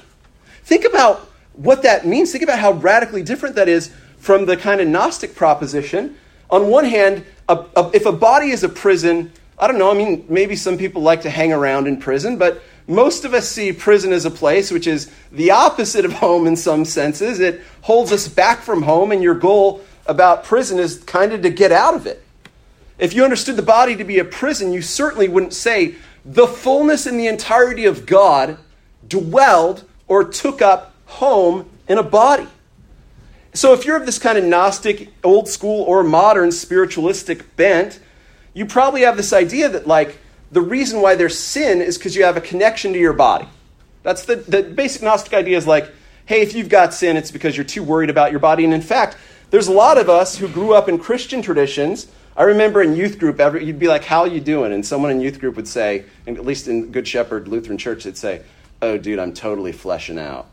Think 0.66 0.84
about 0.84 1.30
what 1.52 1.84
that 1.84 2.04
means. 2.08 2.32
Think 2.32 2.42
about 2.42 2.58
how 2.58 2.72
radically 2.72 3.22
different 3.22 3.54
that 3.54 3.68
is 3.68 3.92
from 4.18 4.46
the 4.46 4.56
kind 4.56 4.80
of 4.80 4.88
Gnostic 4.88 5.36
proposition. 5.36 6.16
On 6.50 6.66
one 6.66 6.84
hand, 6.84 7.24
a, 7.48 7.64
a, 7.76 7.90
if 7.94 8.04
a 8.04 8.10
body 8.10 8.50
is 8.50 8.64
a 8.64 8.68
prison, 8.68 9.30
I 9.60 9.68
don't 9.68 9.78
know, 9.78 9.92
I 9.92 9.94
mean, 9.94 10.26
maybe 10.28 10.56
some 10.56 10.76
people 10.76 11.02
like 11.02 11.22
to 11.22 11.30
hang 11.30 11.52
around 11.52 11.86
in 11.86 11.98
prison, 11.98 12.36
but 12.36 12.64
most 12.88 13.24
of 13.24 13.32
us 13.32 13.48
see 13.48 13.72
prison 13.72 14.12
as 14.12 14.24
a 14.24 14.30
place 14.30 14.72
which 14.72 14.88
is 14.88 15.08
the 15.30 15.52
opposite 15.52 16.04
of 16.04 16.14
home 16.14 16.48
in 16.48 16.56
some 16.56 16.84
senses. 16.84 17.38
It 17.38 17.60
holds 17.82 18.10
us 18.10 18.26
back 18.26 18.58
from 18.58 18.82
home, 18.82 19.12
and 19.12 19.22
your 19.22 19.36
goal 19.36 19.82
about 20.06 20.42
prison 20.42 20.80
is 20.80 20.98
kind 21.04 21.32
of 21.32 21.42
to 21.42 21.50
get 21.50 21.70
out 21.70 21.94
of 21.94 22.08
it. 22.08 22.24
If 22.98 23.14
you 23.14 23.22
understood 23.22 23.54
the 23.54 23.62
body 23.62 23.94
to 23.94 24.04
be 24.04 24.18
a 24.18 24.24
prison, 24.24 24.72
you 24.72 24.82
certainly 24.82 25.28
wouldn't 25.28 25.54
say 25.54 25.94
the 26.24 26.48
fullness 26.48 27.06
and 27.06 27.20
the 27.20 27.28
entirety 27.28 27.84
of 27.84 28.04
God 28.04 28.58
dwelled 29.06 29.84
or 30.08 30.24
took 30.24 30.62
up 30.62 30.94
home 31.06 31.68
in 31.88 31.98
a 31.98 32.02
body. 32.02 32.48
So 33.54 33.72
if 33.72 33.86
you're 33.86 33.96
of 33.96 34.04
this 34.04 34.18
kind 34.18 34.36
of 34.36 34.44
Gnostic, 34.44 35.08
old 35.24 35.48
school, 35.48 35.82
or 35.84 36.02
modern 36.04 36.52
spiritualistic 36.52 37.56
bent, 37.56 38.00
you 38.52 38.66
probably 38.66 39.02
have 39.02 39.16
this 39.16 39.32
idea 39.32 39.68
that, 39.68 39.86
like, 39.86 40.18
the 40.52 40.60
reason 40.60 41.00
why 41.00 41.14
there's 41.14 41.38
sin 41.38 41.80
is 41.80 41.96
because 41.96 42.14
you 42.14 42.24
have 42.24 42.36
a 42.36 42.40
connection 42.40 42.92
to 42.92 42.98
your 42.98 43.12
body. 43.12 43.48
That's 44.02 44.24
the, 44.24 44.36
the 44.36 44.62
basic 44.62 45.02
Gnostic 45.02 45.34
idea 45.34 45.56
is 45.56 45.66
like, 45.66 45.90
hey, 46.26 46.42
if 46.42 46.54
you've 46.54 46.68
got 46.68 46.92
sin, 46.92 47.16
it's 47.16 47.30
because 47.30 47.56
you're 47.56 47.64
too 47.64 47.82
worried 47.82 48.10
about 48.10 48.30
your 48.30 48.40
body. 48.40 48.64
And 48.64 48.74
in 48.74 48.82
fact, 48.82 49.16
there's 49.50 49.68
a 49.68 49.72
lot 49.72 49.96
of 49.96 50.08
us 50.08 50.36
who 50.36 50.48
grew 50.48 50.74
up 50.74 50.88
in 50.88 50.98
Christian 50.98 51.40
traditions. 51.40 52.08
I 52.36 52.42
remember 52.42 52.82
in 52.82 52.94
youth 52.94 53.18
group, 53.18 53.40
every, 53.40 53.64
you'd 53.64 53.78
be 53.78 53.88
like, 53.88 54.04
how 54.04 54.24
you 54.24 54.40
doing? 54.40 54.72
And 54.72 54.84
someone 54.84 55.10
in 55.10 55.20
youth 55.20 55.40
group 55.40 55.56
would 55.56 55.68
say, 55.68 56.04
and 56.26 56.36
at 56.36 56.44
least 56.44 56.68
in 56.68 56.92
Good 56.92 57.08
Shepherd 57.08 57.48
Lutheran 57.48 57.78
Church, 57.78 58.04
they'd 58.04 58.16
say, 58.16 58.42
oh, 58.82 58.98
dude, 58.98 59.18
I'm 59.18 59.32
totally 59.32 59.72
fleshing 59.72 60.18
out. 60.18 60.46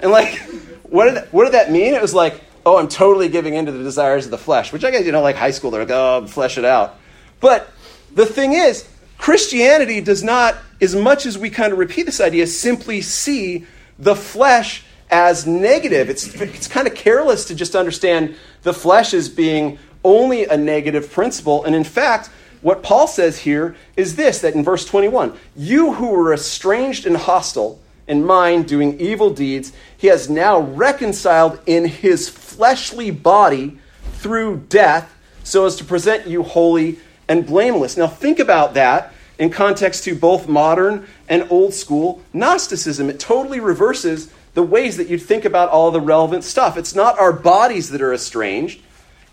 and 0.00 0.10
like, 0.10 0.38
what 0.82 1.12
did, 1.12 1.24
what 1.32 1.44
did 1.44 1.54
that 1.54 1.70
mean? 1.70 1.94
It 1.94 2.02
was 2.02 2.14
like, 2.14 2.42
oh, 2.66 2.78
I'm 2.78 2.88
totally 2.88 3.28
giving 3.28 3.54
into 3.54 3.72
the 3.72 3.82
desires 3.82 4.24
of 4.24 4.30
the 4.30 4.38
flesh, 4.38 4.72
which 4.72 4.84
I 4.84 4.90
guess, 4.90 5.04
you 5.04 5.12
know, 5.12 5.22
like 5.22 5.36
high 5.36 5.50
school, 5.50 5.70
they're 5.70 5.84
like, 5.84 5.94
oh, 5.94 6.26
flesh 6.26 6.58
it 6.58 6.64
out. 6.64 6.98
But 7.40 7.70
the 8.14 8.26
thing 8.26 8.52
is, 8.52 8.88
Christianity 9.18 10.00
does 10.00 10.22
not, 10.22 10.56
as 10.80 10.94
much 10.94 11.26
as 11.26 11.38
we 11.38 11.50
kind 11.50 11.72
of 11.72 11.78
repeat 11.78 12.04
this 12.04 12.20
idea, 12.20 12.46
simply 12.46 13.00
see 13.00 13.66
the 13.98 14.16
flesh 14.16 14.84
as 15.10 15.46
negative. 15.46 16.10
It's, 16.10 16.34
it's 16.40 16.68
kind 16.68 16.86
of 16.86 16.94
careless 16.94 17.46
to 17.46 17.54
just 17.54 17.76
understand 17.76 18.36
the 18.62 18.72
flesh 18.72 19.14
as 19.14 19.28
being 19.28 19.78
only 20.02 20.44
a 20.44 20.56
negative 20.56 21.10
principle. 21.10 21.64
And 21.64 21.74
in 21.74 21.84
fact, 21.84 22.30
what 22.64 22.82
Paul 22.82 23.06
says 23.06 23.40
here 23.40 23.76
is 23.94 24.16
this 24.16 24.40
that 24.40 24.54
in 24.54 24.64
verse 24.64 24.86
21 24.86 25.38
you 25.54 25.92
who 25.92 26.08
were 26.08 26.32
estranged 26.32 27.06
and 27.06 27.16
hostile 27.16 27.78
in 28.06 28.24
mind, 28.24 28.68
doing 28.68 28.98
evil 29.00 29.30
deeds, 29.30 29.72
he 29.96 30.08
has 30.08 30.28
now 30.28 30.60
reconciled 30.60 31.58
in 31.66 31.86
his 31.86 32.28
fleshly 32.28 33.10
body 33.10 33.78
through 34.14 34.64
death 34.68 35.14
so 35.42 35.66
as 35.66 35.76
to 35.76 35.84
present 35.84 36.26
you 36.26 36.42
holy 36.42 36.98
and 37.28 37.46
blameless. 37.46 37.96
Now, 37.96 38.06
think 38.06 38.38
about 38.38 38.74
that 38.74 39.12
in 39.38 39.50
context 39.50 40.04
to 40.04 40.14
both 40.14 40.48
modern 40.48 41.06
and 41.28 41.46
old 41.50 41.74
school 41.74 42.22
Gnosticism. 42.32 43.08
It 43.08 43.20
totally 43.20 43.60
reverses 43.60 44.30
the 44.54 44.62
ways 44.62 44.96
that 44.98 45.08
you'd 45.08 45.22
think 45.22 45.44
about 45.44 45.70
all 45.70 45.90
the 45.90 46.00
relevant 46.00 46.44
stuff. 46.44 46.76
It's 46.76 46.94
not 46.94 47.18
our 47.18 47.32
bodies 47.32 47.90
that 47.90 48.00
are 48.00 48.12
estranged, 48.12 48.80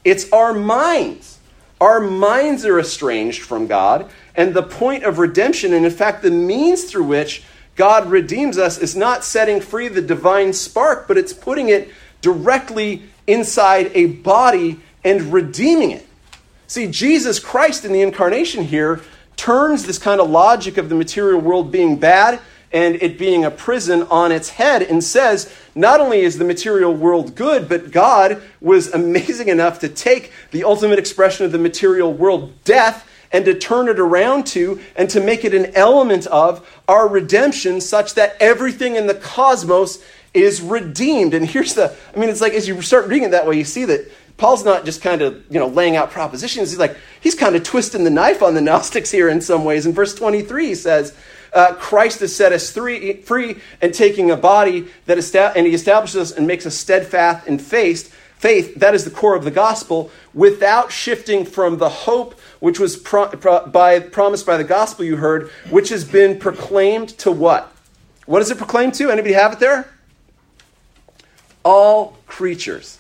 it's 0.04 0.32
our 0.32 0.54
minds. 0.54 1.40
Our 1.82 2.00
minds 2.00 2.64
are 2.64 2.80
estranged 2.80 3.42
from 3.42 3.66
God, 3.66 4.10
and 4.36 4.54
the 4.54 4.62
point 4.62 5.04
of 5.04 5.18
redemption, 5.18 5.74
and 5.74 5.84
in 5.84 5.92
fact, 5.92 6.22
the 6.22 6.30
means 6.30 6.84
through 6.84 7.06
which 7.06 7.44
God 7.76 8.10
redeems 8.12 8.60
us, 8.60 8.78
is 8.78 8.96
not 8.96 9.24
setting 9.24 9.60
free 9.60 9.88
the 9.88 10.02
divine 10.02 10.54
spark, 10.54 11.08
but 11.08 11.18
it's 11.18 11.34
putting 11.34 11.70
it 11.70 11.90
directly 12.22 13.02
inside 13.26 13.92
a 13.96 14.06
body 14.06 14.80
and 15.04 15.34
redeeming 15.34 15.90
it. 15.90 16.08
See, 16.68 16.86
Jesus 16.86 17.40
Christ 17.40 17.84
in 17.84 17.94
the 17.94 18.02
incarnation 18.02 18.64
here 18.64 19.02
turns 19.36 19.86
this 19.86 19.98
kind 19.98 20.22
of 20.22 20.30
logic 20.30 20.78
of 20.78 20.88
the 20.88 20.96
material 20.96 21.42
world 21.42 21.72
being 21.72 21.98
bad 21.98 22.40
and 22.74 22.96
it 22.96 23.18
being 23.18 23.44
a 23.44 23.52
prison 23.52 24.04
on 24.04 24.32
its 24.32 24.50
head 24.50 24.82
and 24.82 25.04
says 25.04 25.54
not 25.76 26.00
only 26.00 26.22
is 26.22 26.38
the 26.38 26.46
material 26.46 26.94
world 26.94 27.36
good, 27.36 27.68
but 27.68 27.92
God 27.92 28.42
was 28.60 28.94
amazing 28.94 29.50
enough 29.50 29.80
to 29.80 29.90
take 29.90 30.32
the 30.52 30.64
ultimate 30.64 31.00
expression 31.00 31.46
of 31.46 31.52
the 31.52 31.58
material 31.58 32.14
world, 32.14 32.54
death, 32.64 33.08
and 33.32 33.46
to 33.46 33.54
turn 33.54 33.88
it 33.88 34.00
around 34.00 34.46
to 34.46 34.80
and 34.96 35.10
to 35.10 35.22
make 35.22 35.46
it 35.46 35.54
an 35.54 35.74
element 35.76 36.28
of 36.28 36.68
our 36.88 37.08
redemption 37.08 37.80
such 37.80 38.16
that 38.16 38.36
everything 38.40 38.96
in 38.96 39.08
the 39.08 39.14
cosmos 39.14 40.04
is 40.34 40.62
redeemed. 40.62 41.34
And 41.34 41.46
here's 41.46 41.74
the 41.74 41.96
I 42.16 42.20
mean, 42.20 42.30
it's 42.30 42.42
like 42.42 42.54
as 42.54 42.68
you 42.68 42.82
start 42.82 43.08
reading 43.08 43.30
it 43.30 43.32
that 43.32 43.48
way, 43.48 43.58
you 43.58 43.64
see 43.64 43.86
that 43.86 44.12
Paul's 44.38 44.66
not 44.66 44.86
just 44.86 45.02
kind 45.02 45.22
of, 45.22 45.44
you 45.50 45.60
know, 45.60 45.68
laying 45.68 45.96
out 45.96 46.10
propositions. 46.10 46.72
He's 46.72 46.80
like, 46.80 46.98
he's 47.20 47.36
kind 47.36 47.56
of 47.56 47.64
twisting 47.64 48.04
the 48.04 48.10
knife 48.10 48.42
on 48.42 48.56
the 48.56 48.62
Gnostics 48.70 49.12
here 49.12 49.30
in 49.30 49.40
some 49.40 49.66
ways. 49.66 49.86
In 49.86 49.94
verse 49.94 50.16
23, 50.16 50.68
he 50.68 50.76
says, 50.76 51.16
uh, 51.54 51.74
Christ 51.76 52.20
has 52.22 52.36
set 52.36 52.52
us 52.52 52.72
free, 52.72 53.22
free 53.22 53.58
and 53.82 53.94
taking 53.94 54.32
a 54.32 54.38
body 54.38 54.88
that 55.06 55.18
esta- 55.18 55.54
and 55.56 55.68
he 55.68 55.74
establishes 55.74 56.16
us 56.16 56.32
and 56.32 56.48
makes 56.48 56.66
us 56.66 56.76
steadfast 56.76 57.48
in 57.48 57.60
faith. 57.60 58.14
Faith, 58.38 58.74
that 58.76 58.96
is 58.96 59.04
the 59.06 59.12
core 59.12 59.36
of 59.36 59.44
the 59.44 59.52
gospel, 59.52 60.10
without 60.34 60.92
shifting 60.92 61.46
from 61.46 61.78
the 61.78 61.90
hope 61.90 62.40
which 62.60 62.80
was 62.80 62.98
pro- 62.98 63.28
pro- 63.28 63.68
by, 63.68 64.00
promised 64.00 64.46
by 64.48 64.58
the 64.58 64.64
gospel 64.64 65.06
you 65.06 65.18
heard, 65.18 65.50
which 65.70 65.90
has 65.90 66.04
been 66.04 66.40
proclaimed 66.40 67.10
to 67.10 67.32
what? 67.32 67.72
What 68.26 68.42
is 68.42 68.50
it 68.50 68.58
proclaimed 68.58 68.96
to? 68.96 69.12
Anybody 69.12 69.34
have 69.34 69.54
it 69.54 69.60
there? 69.60 69.94
All 71.64 72.18
creatures. 72.26 72.98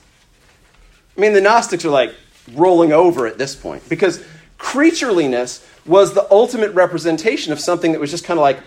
I 1.17 1.21
mean, 1.21 1.33
the 1.33 1.41
Gnostics 1.41 1.85
are 1.85 1.89
like 1.89 2.13
rolling 2.53 2.91
over 2.91 3.25
at 3.25 3.37
this 3.37 3.55
point 3.55 3.87
because 3.89 4.23
creatureliness 4.59 5.65
was 5.85 6.13
the 6.13 6.27
ultimate 6.31 6.73
representation 6.73 7.51
of 7.51 7.59
something 7.59 7.91
that 7.91 7.99
was 8.01 8.11
just 8.11 8.23
kind 8.23 8.39
of 8.39 8.41
like 8.41 8.59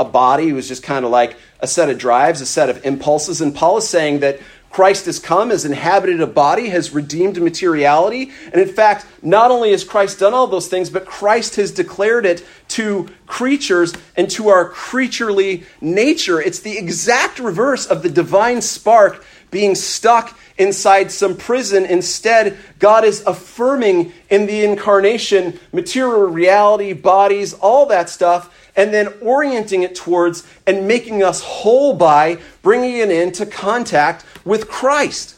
a 0.00 0.04
body, 0.04 0.48
it 0.48 0.52
was 0.52 0.68
just 0.68 0.82
kind 0.82 1.04
of 1.04 1.10
like 1.10 1.36
a 1.60 1.66
set 1.66 1.90
of 1.90 1.98
drives, 1.98 2.40
a 2.40 2.46
set 2.46 2.68
of 2.68 2.84
impulses. 2.84 3.40
And 3.40 3.54
Paul 3.54 3.78
is 3.78 3.88
saying 3.88 4.20
that 4.20 4.40
Christ 4.70 5.04
has 5.04 5.18
come, 5.18 5.50
has 5.50 5.66
inhabited 5.66 6.22
a 6.22 6.26
body, 6.26 6.70
has 6.70 6.92
redeemed 6.92 7.40
materiality. 7.40 8.32
And 8.52 8.62
in 8.62 8.68
fact, 8.68 9.06
not 9.20 9.50
only 9.50 9.70
has 9.72 9.84
Christ 9.84 10.18
done 10.18 10.32
all 10.32 10.46
those 10.46 10.68
things, 10.68 10.88
but 10.88 11.04
Christ 11.04 11.56
has 11.56 11.70
declared 11.70 12.24
it 12.24 12.44
to 12.68 13.10
creatures 13.26 13.92
and 14.16 14.30
to 14.30 14.48
our 14.48 14.70
creaturely 14.70 15.64
nature. 15.82 16.40
It's 16.40 16.60
the 16.60 16.78
exact 16.78 17.38
reverse 17.38 17.86
of 17.86 18.02
the 18.02 18.08
divine 18.08 18.62
spark 18.62 19.22
being 19.52 19.76
stuck 19.76 20.36
inside 20.58 21.12
some 21.12 21.36
prison. 21.36 21.84
Instead, 21.84 22.58
God 22.80 23.04
is 23.04 23.22
affirming 23.24 24.12
in 24.28 24.46
the 24.46 24.64
incarnation 24.64 25.60
material 25.72 26.26
reality, 26.26 26.92
bodies, 26.92 27.54
all 27.54 27.86
that 27.86 28.10
stuff, 28.10 28.52
and 28.74 28.92
then 28.92 29.14
orienting 29.20 29.84
it 29.84 29.94
towards 29.94 30.44
and 30.66 30.88
making 30.88 31.22
us 31.22 31.40
whole 31.42 31.94
by 31.94 32.38
bringing 32.62 32.96
it 32.96 33.10
into 33.10 33.46
contact 33.46 34.24
with 34.44 34.68
Christ 34.68 35.36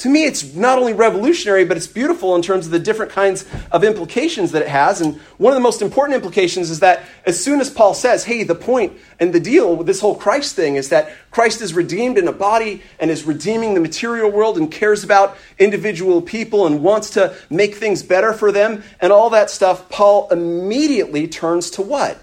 to 0.00 0.08
me, 0.08 0.24
it's 0.24 0.54
not 0.54 0.78
only 0.78 0.94
revolutionary, 0.94 1.66
but 1.66 1.76
it's 1.76 1.86
beautiful 1.86 2.34
in 2.34 2.40
terms 2.40 2.64
of 2.64 2.72
the 2.72 2.78
different 2.78 3.12
kinds 3.12 3.44
of 3.70 3.84
implications 3.84 4.50
that 4.52 4.62
it 4.62 4.68
has. 4.68 5.02
And 5.02 5.18
one 5.36 5.52
of 5.52 5.56
the 5.56 5.62
most 5.62 5.82
important 5.82 6.16
implications 6.16 6.70
is 6.70 6.80
that 6.80 7.04
as 7.26 7.42
soon 7.42 7.60
as 7.60 7.68
Paul 7.68 7.92
says, 7.92 8.24
hey, 8.24 8.42
the 8.42 8.54
point 8.54 8.94
and 9.18 9.30
the 9.34 9.40
deal 9.40 9.76
with 9.76 9.86
this 9.86 10.00
whole 10.00 10.14
Christ 10.14 10.56
thing 10.56 10.76
is 10.76 10.88
that 10.88 11.12
Christ 11.30 11.60
is 11.60 11.74
redeemed 11.74 12.16
in 12.16 12.26
a 12.26 12.32
body 12.32 12.82
and 12.98 13.10
is 13.10 13.24
redeeming 13.24 13.74
the 13.74 13.80
material 13.80 14.30
world 14.30 14.56
and 14.56 14.72
cares 14.72 15.04
about 15.04 15.36
individual 15.58 16.22
people 16.22 16.66
and 16.66 16.82
wants 16.82 17.10
to 17.10 17.36
make 17.50 17.74
things 17.74 18.02
better 18.02 18.32
for 18.32 18.50
them 18.50 18.82
and 19.00 19.12
all 19.12 19.28
that 19.30 19.50
stuff, 19.50 19.90
Paul 19.90 20.28
immediately 20.30 21.28
turns 21.28 21.70
to 21.72 21.82
what? 21.82 22.18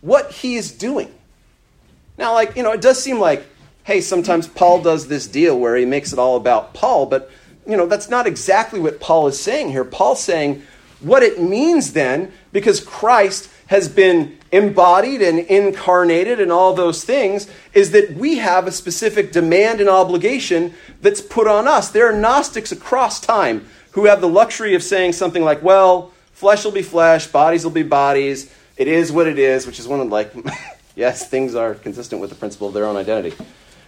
What 0.00 0.32
he 0.32 0.54
is 0.54 0.72
doing. 0.72 1.14
Now, 2.16 2.32
like, 2.32 2.56
you 2.56 2.62
know, 2.62 2.72
it 2.72 2.80
does 2.80 3.02
seem 3.02 3.18
like 3.18 3.46
hey, 3.84 4.00
sometimes 4.00 4.48
Paul 4.48 4.82
does 4.82 5.08
this 5.08 5.26
deal 5.26 5.58
where 5.58 5.76
he 5.76 5.84
makes 5.84 6.12
it 6.12 6.18
all 6.18 6.36
about 6.36 6.74
Paul, 6.74 7.06
but 7.06 7.30
you 7.66 7.76
know, 7.76 7.86
that's 7.86 8.10
not 8.10 8.26
exactly 8.26 8.80
what 8.80 9.00
Paul 9.00 9.26
is 9.28 9.40
saying 9.40 9.70
here. 9.70 9.84
Paul's 9.84 10.22
saying 10.22 10.62
what 11.00 11.22
it 11.22 11.40
means 11.40 11.92
then, 11.92 12.32
because 12.52 12.80
Christ 12.80 13.50
has 13.66 13.88
been 13.88 14.38
embodied 14.52 15.22
and 15.22 15.38
incarnated 15.38 16.40
and 16.40 16.52
all 16.52 16.74
those 16.74 17.04
things, 17.04 17.48
is 17.72 17.90
that 17.92 18.14
we 18.14 18.36
have 18.36 18.66
a 18.66 18.72
specific 18.72 19.32
demand 19.32 19.80
and 19.80 19.88
obligation 19.88 20.74
that's 21.00 21.20
put 21.20 21.46
on 21.46 21.66
us. 21.66 21.90
There 21.90 22.06
are 22.06 22.18
Gnostics 22.18 22.72
across 22.72 23.20
time 23.20 23.66
who 23.92 24.06
have 24.06 24.20
the 24.20 24.28
luxury 24.28 24.74
of 24.74 24.82
saying 24.82 25.12
something 25.12 25.42
like, 25.42 25.62
well, 25.62 26.12
flesh 26.32 26.64
will 26.64 26.72
be 26.72 26.82
flesh, 26.82 27.26
bodies 27.26 27.64
will 27.64 27.70
be 27.70 27.82
bodies, 27.82 28.52
it 28.76 28.88
is 28.88 29.12
what 29.12 29.26
it 29.26 29.38
is, 29.38 29.66
which 29.66 29.78
is 29.78 29.86
one 29.86 30.00
of 30.00 30.08
like, 30.08 30.32
yes, 30.96 31.28
things 31.28 31.54
are 31.54 31.74
consistent 31.74 32.20
with 32.20 32.30
the 32.30 32.36
principle 32.36 32.68
of 32.68 32.74
their 32.74 32.86
own 32.86 32.96
identity. 32.96 33.34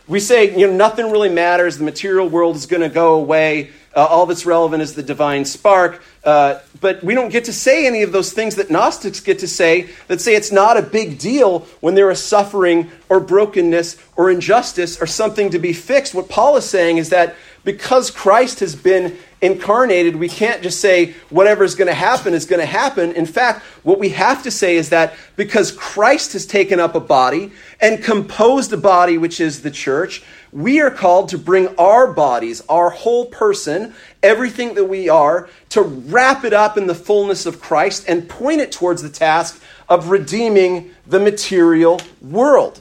We 0.09 0.21
say, 0.21 0.57
you 0.57 0.69
know, 0.69 0.73
nothing 0.73 1.11
really 1.11 1.29
matters. 1.29 1.79
The 1.79 1.85
material 1.85 2.29
world 2.29 2.55
is 2.55 2.66
going 2.66 2.83
to 2.83 2.88
go 2.88 3.14
away. 3.14 3.71
Uh, 3.95 4.05
all 4.05 4.27
that's 4.27 4.47
relevant 4.47 4.83
is 4.83 4.95
the 4.95 5.03
divine 5.03 5.45
spark. 5.45 6.03
Uh, 6.23 6.61
but 6.81 7.03
we 7.03 7.14
don't 7.14 7.31
get 7.31 7.47
to 7.47 7.53
say 7.53 7.87
any 7.87 8.03
of 8.03 8.12
those 8.12 8.33
things 8.33 8.57
that 8.57 8.71
Gnostics 8.71 9.21
get 9.21 9.40
to 9.40 9.49
say 9.49 9.88
that 10.07 10.21
say 10.21 10.37
it's 10.37 10.53
not 10.53 10.77
a 10.77 10.83
big 10.83 11.19
deal 11.19 11.61
when 11.81 11.95
there 11.95 12.11
is 12.11 12.23
suffering 12.23 12.90
or 13.09 13.19
brokenness 13.19 13.97
or 14.16 14.31
injustice 14.31 15.01
or 15.01 15.07
something 15.07 15.51
to 15.51 15.59
be 15.59 15.73
fixed. 15.73 16.14
What 16.14 16.29
Paul 16.29 16.57
is 16.57 16.64
saying 16.64 16.99
is 16.99 17.09
that 17.09 17.35
because 17.66 18.12
Christ 18.12 18.61
has 18.61 18.76
been 18.76 19.18
incarnated, 19.42 20.14
we 20.14 20.29
can't 20.29 20.62
just 20.62 20.81
say 20.81 21.14
whatever's 21.31 21.74
going 21.74 21.88
to 21.88 21.94
happen 21.94 22.33
is 22.33 22.46
going 22.46 22.61
to 22.61 22.66
happen. 22.66 23.12
In 23.12 23.26
fact, 23.26 23.64
what 23.83 23.98
we 23.98 24.11
have 24.11 24.44
to 24.44 24.52
say 24.52 24.76
is 24.76 24.90
that 24.90 25.14
because 25.35 25.72
Christ 25.72 26.33
has 26.35 26.46
taken 26.46 26.79
up 26.79 26.94
a 26.94 27.00
body 27.00 27.50
and 27.81 28.05
composed 28.05 28.72
a 28.72 28.76
body, 28.76 29.18
which 29.18 29.40
is 29.40 29.62
the 29.62 29.70
church, 29.72 30.22
we 30.52 30.81
are 30.81 30.92
called 30.92 31.29
to 31.31 31.38
bring 31.38 31.66
our 31.76 32.12
bodies, 32.12 32.62
our 32.68 32.88
whole 32.88 33.26
person, 33.26 33.94
everything 34.22 34.74
that 34.74 34.85
we 34.85 35.09
are, 35.09 35.50
to 35.70 35.83
wrap 35.83 36.44
it 36.44 36.52
up 36.52 36.79
in 36.79 36.87
the 36.87 36.94
fullness 36.94 37.46
of 37.46 37.61
Christ 37.61 38.05
and 38.07 38.29
point 38.29 38.61
it 38.61 38.70
towards 38.70 39.02
the 39.02 39.11
task 39.11 39.61
of 39.88 40.11
redeeming 40.11 40.92
the 41.05 41.18
material 41.18 42.00
world. 42.22 42.81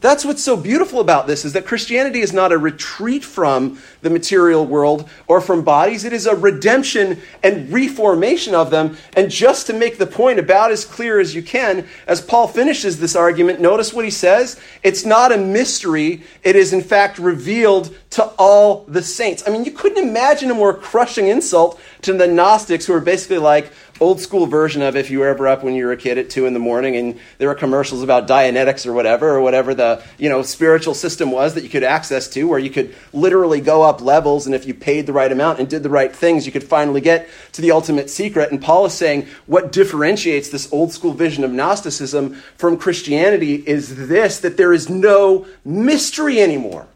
That's 0.00 0.24
what's 0.24 0.42
so 0.42 0.56
beautiful 0.56 1.00
about 1.00 1.26
this 1.26 1.44
is 1.44 1.52
that 1.52 1.66
Christianity 1.66 2.20
is 2.20 2.32
not 2.32 2.52
a 2.52 2.58
retreat 2.58 3.22
from 3.22 3.78
the 4.00 4.08
material 4.08 4.66
world 4.66 5.08
or 5.26 5.42
from 5.42 5.62
bodies. 5.62 6.04
It 6.04 6.14
is 6.14 6.26
a 6.26 6.34
redemption 6.34 7.20
and 7.42 7.70
reformation 7.70 8.54
of 8.54 8.70
them. 8.70 8.96
And 9.12 9.30
just 9.30 9.66
to 9.66 9.74
make 9.74 9.98
the 9.98 10.06
point 10.06 10.38
about 10.38 10.70
as 10.70 10.86
clear 10.86 11.20
as 11.20 11.34
you 11.34 11.42
can, 11.42 11.86
as 12.06 12.22
Paul 12.22 12.48
finishes 12.48 12.98
this 12.98 13.14
argument, 13.14 13.60
notice 13.60 13.92
what 13.92 14.06
he 14.06 14.10
says. 14.10 14.58
It's 14.82 15.04
not 15.04 15.32
a 15.32 15.36
mystery. 15.36 16.22
It 16.42 16.56
is 16.56 16.72
in 16.72 16.82
fact 16.82 17.18
revealed 17.18 17.94
to 18.10 18.24
all 18.38 18.86
the 18.88 19.02
saints. 19.02 19.42
I 19.46 19.50
mean, 19.50 19.64
you 19.64 19.70
couldn't 19.70 20.02
imagine 20.02 20.50
a 20.50 20.54
more 20.54 20.74
crushing 20.74 21.28
insult 21.28 21.78
to 22.02 22.12
the 22.12 22.26
Gnostics 22.26 22.86
who 22.86 22.94
are 22.94 23.00
basically 23.00 23.38
like, 23.38 23.72
old 24.00 24.18
school 24.18 24.46
version 24.46 24.80
of 24.80 24.96
if 24.96 25.10
you 25.10 25.18
were 25.18 25.28
ever 25.28 25.46
up 25.46 25.62
when 25.62 25.74
you 25.74 25.84
were 25.84 25.92
a 25.92 25.96
kid 25.96 26.16
at 26.16 26.30
two 26.30 26.46
in 26.46 26.54
the 26.54 26.58
morning 26.58 26.96
and 26.96 27.20
there 27.36 27.48
were 27.48 27.54
commercials 27.54 28.02
about 28.02 28.26
Dianetics 28.26 28.86
or 28.86 28.94
whatever, 28.94 29.28
or 29.28 29.42
whatever 29.42 29.74
the 29.74 30.02
you 30.18 30.28
know 30.28 30.42
spiritual 30.42 30.94
system 30.94 31.30
was 31.30 31.54
that 31.54 31.62
you 31.62 31.68
could 31.68 31.84
access 31.84 32.26
to, 32.30 32.44
where 32.44 32.58
you 32.58 32.70
could 32.70 32.94
literally 33.12 33.60
go 33.60 33.82
up 33.82 34.00
levels, 34.00 34.46
and 34.46 34.54
if 34.54 34.66
you 34.66 34.72
paid 34.72 35.06
the 35.06 35.12
right 35.12 35.30
amount 35.30 35.58
and 35.58 35.68
did 35.68 35.82
the 35.82 35.90
right 35.90 36.14
things, 36.16 36.46
you 36.46 36.52
could 36.52 36.64
finally 36.64 37.02
get 37.02 37.28
to 37.52 37.60
the 37.60 37.70
ultimate 37.70 38.08
secret. 38.08 38.50
And 38.50 38.62
Paul 38.62 38.86
is 38.86 38.94
saying 38.94 39.28
what 39.46 39.70
differentiates 39.70 40.48
this 40.48 40.72
old 40.72 40.92
school 40.92 41.12
vision 41.12 41.44
of 41.44 41.52
Gnosticism 41.52 42.34
from 42.56 42.78
Christianity 42.78 43.56
is 43.66 44.08
this: 44.08 44.40
that 44.40 44.56
there 44.56 44.72
is 44.72 44.88
no 44.88 45.46
mystery 45.62 46.40
anymore. 46.40 46.86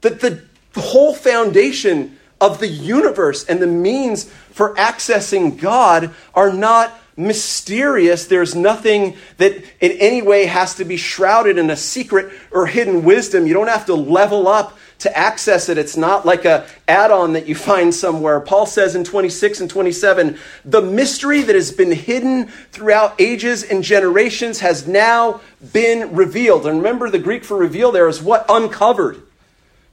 That 0.00 0.20
the 0.20 0.42
whole 0.76 1.14
foundation 1.14 2.17
of 2.40 2.60
the 2.60 2.68
universe 2.68 3.44
and 3.44 3.60
the 3.60 3.66
means 3.66 4.24
for 4.24 4.74
accessing 4.74 5.58
God 5.58 6.14
are 6.34 6.52
not 6.52 6.98
mysterious. 7.16 8.26
There's 8.26 8.54
nothing 8.54 9.16
that 9.38 9.56
in 9.80 9.92
any 9.92 10.22
way 10.22 10.46
has 10.46 10.76
to 10.76 10.84
be 10.84 10.96
shrouded 10.96 11.58
in 11.58 11.68
a 11.68 11.76
secret 11.76 12.32
or 12.52 12.66
hidden 12.66 13.04
wisdom. 13.04 13.46
You 13.46 13.54
don't 13.54 13.68
have 13.68 13.86
to 13.86 13.94
level 13.94 14.46
up 14.46 14.78
to 15.00 15.16
access 15.16 15.68
it. 15.68 15.78
It's 15.78 15.96
not 15.96 16.26
like 16.26 16.44
a 16.44 16.66
add-on 16.86 17.34
that 17.34 17.46
you 17.46 17.54
find 17.54 17.94
somewhere. 17.94 18.40
Paul 18.40 18.66
says 18.66 18.94
in 18.94 19.04
26 19.04 19.60
and 19.60 19.70
27, 19.70 20.38
the 20.64 20.82
mystery 20.82 21.42
that 21.42 21.54
has 21.54 21.70
been 21.70 21.92
hidden 21.92 22.48
throughout 22.72 23.20
ages 23.20 23.62
and 23.62 23.82
generations 23.82 24.60
has 24.60 24.86
now 24.86 25.40
been 25.72 26.14
revealed. 26.14 26.66
And 26.66 26.78
remember 26.78 27.10
the 27.10 27.18
Greek 27.18 27.44
for 27.44 27.56
reveal 27.56 27.92
there 27.92 28.08
is 28.08 28.22
what 28.22 28.46
uncovered 28.48 29.22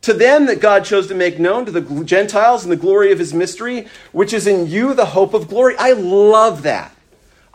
to 0.05 0.13
them 0.13 0.45
that 0.45 0.61
God 0.61 0.85
chose 0.85 1.07
to 1.07 1.15
make 1.15 1.39
known 1.39 1.65
to 1.65 1.71
the 1.71 2.03
Gentiles 2.03 2.63
and 2.63 2.71
the 2.71 2.77
glory 2.77 3.11
of 3.11 3.17
his 3.17 3.33
mystery, 3.33 3.87
which 4.11 4.33
is 4.33 4.45
in 4.45 4.67
you 4.67 4.93
the 4.93 5.07
hope 5.07 5.33
of 5.33 5.47
glory. 5.47 5.75
I 5.77 5.93
love 5.93 6.61
that. 6.63 6.94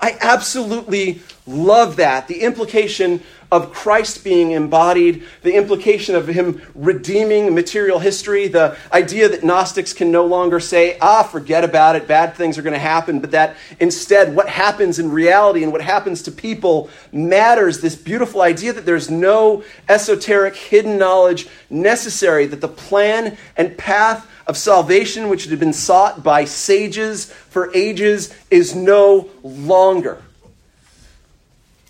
I 0.00 0.16
absolutely 0.20 1.20
love 1.46 1.96
that. 1.96 2.28
The 2.28 2.40
implication 2.40 3.22
of 3.52 3.72
Christ 3.72 4.22
being 4.22 4.52
embodied, 4.52 5.24
the 5.42 5.54
implication 5.56 6.14
of 6.14 6.28
him 6.28 6.62
redeeming 6.74 7.52
material 7.52 7.98
history, 7.98 8.46
the 8.46 8.76
idea 8.92 9.28
that 9.28 9.42
Gnostics 9.42 9.92
can 9.92 10.12
no 10.12 10.24
longer 10.24 10.60
say, 10.60 10.96
ah, 11.00 11.24
forget 11.24 11.64
about 11.64 11.96
it, 11.96 12.06
bad 12.06 12.34
things 12.36 12.56
are 12.56 12.62
going 12.62 12.74
to 12.74 12.78
happen, 12.78 13.18
but 13.18 13.32
that 13.32 13.56
instead 13.80 14.36
what 14.36 14.48
happens 14.48 15.00
in 15.00 15.10
reality 15.10 15.64
and 15.64 15.72
what 15.72 15.80
happens 15.80 16.22
to 16.22 16.32
people 16.32 16.88
matters. 17.10 17.80
This 17.80 17.96
beautiful 17.96 18.40
idea 18.40 18.72
that 18.72 18.86
there's 18.86 19.10
no 19.10 19.64
esoteric 19.88 20.54
hidden 20.54 20.96
knowledge 20.96 21.48
necessary, 21.68 22.46
that 22.46 22.60
the 22.60 22.68
plan 22.68 23.36
and 23.56 23.76
path 23.76 24.29
of 24.50 24.56
salvation, 24.56 25.28
which 25.28 25.44
had 25.44 25.60
been 25.60 25.72
sought 25.72 26.24
by 26.24 26.44
sages 26.44 27.26
for 27.26 27.72
ages, 27.72 28.34
is 28.50 28.74
no 28.74 29.30
longer. 29.44 30.20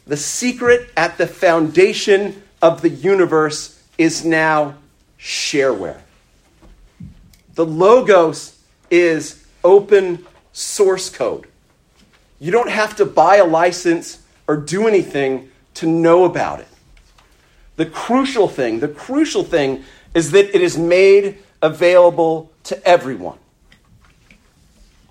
The 0.07 0.18
secret 0.18 0.90
at 0.94 1.16
the 1.16 1.27
foundation 1.27 2.42
of 2.61 2.83
the 2.83 2.90
universe 2.90 3.83
is 3.96 4.27
now 4.27 4.75
shareware. 5.18 6.01
The 7.55 7.64
Logos 7.64 8.59
is 8.90 9.42
open 9.64 10.27
source 10.53 11.09
code. 11.09 11.46
You 12.40 12.51
don't 12.51 12.68
have 12.68 12.94
to 12.96 13.07
buy 13.07 13.37
a 13.37 13.46
license 13.46 14.20
or 14.46 14.59
do 14.59 14.87
anything 14.87 15.51
to 15.77 15.87
know 15.87 16.27
about 16.27 16.61
it. 16.61 16.68
The 17.77 17.87
crucial 17.87 18.49
thing, 18.49 18.81
the 18.81 18.88
crucial 18.88 19.44
thing 19.44 19.83
is 20.12 20.33
that 20.33 20.55
it 20.55 20.61
is 20.61 20.77
made 20.77 21.38
available 21.62 22.51
to 22.64 22.88
everyone 22.88 23.38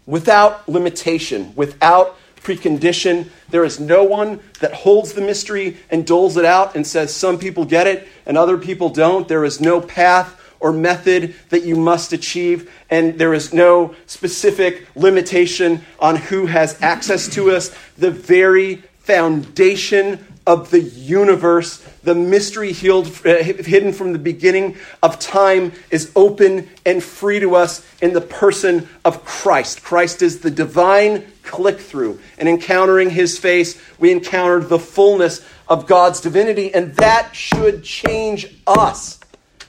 without 0.06 0.68
limitation, 0.68 1.54
without 1.56 2.18
precondition. 2.38 3.30
There 3.50 3.64
is 3.64 3.80
no 3.80 4.04
one 4.04 4.40
that 4.60 4.74
holds 4.74 5.14
the 5.14 5.22
mystery 5.22 5.78
and 5.90 6.06
doles 6.06 6.38
it 6.38 6.46
out 6.46 6.76
and 6.76 6.86
says 6.86 7.14
some 7.14 7.38
people 7.38 7.66
get 7.66 7.86
it 7.86 8.08
and 8.26 8.38
other 8.38 8.58
people 8.58 8.90
don't. 8.90 9.28
There 9.28 9.46
is 9.46 9.62
no 9.62 9.82
path 9.82 10.36
or 10.60 10.74
method 10.74 11.36
that 11.50 11.64
you 11.64 11.76
must 11.76 12.12
achieve, 12.12 12.70
and 12.90 13.18
there 13.18 13.34
is 13.34 13.54
no 13.54 13.96
specific 14.08 14.88
limitation 14.96 15.82
on 16.00 16.18
who 16.18 16.48
has 16.48 16.82
access 16.82 17.30
to 17.30 17.52
us. 17.52 17.74
The 17.98 18.12
very 18.12 18.84
foundation 19.00 20.26
of 20.50 20.72
the 20.72 20.82
universe, 20.82 21.78
the 22.02 22.16
mystery 22.16 22.72
healed, 22.72 23.06
uh, 23.24 23.44
hidden 23.44 23.94
from 23.94 24.14
the 24.14 24.20
beginning 24.20 24.76
of 25.04 25.20
time, 25.20 25.72
is 25.92 26.12
open 26.16 26.68
and 26.88 27.04
free 27.04 27.40
to 27.40 27.56
us 27.56 27.86
in 28.02 28.14
the 28.14 28.22
person 28.22 28.90
of 29.06 29.24
Christ. 29.24 29.84
Christ 29.84 30.24
is 30.24 30.40
the 30.40 30.50
divine 30.50 31.32
click 31.44 31.80
through. 31.80 32.20
And 32.40 32.50
encountering 32.50 33.12
his 33.12 33.38
face, 33.38 33.80
we 34.00 34.12
encountered 34.12 34.70
the 34.70 34.80
fullness 34.80 35.46
of 35.68 35.86
God's 35.86 36.20
divinity, 36.20 36.74
and 36.74 36.96
that 36.96 37.36
should 37.36 37.84
change 37.84 38.48
us. 38.66 39.19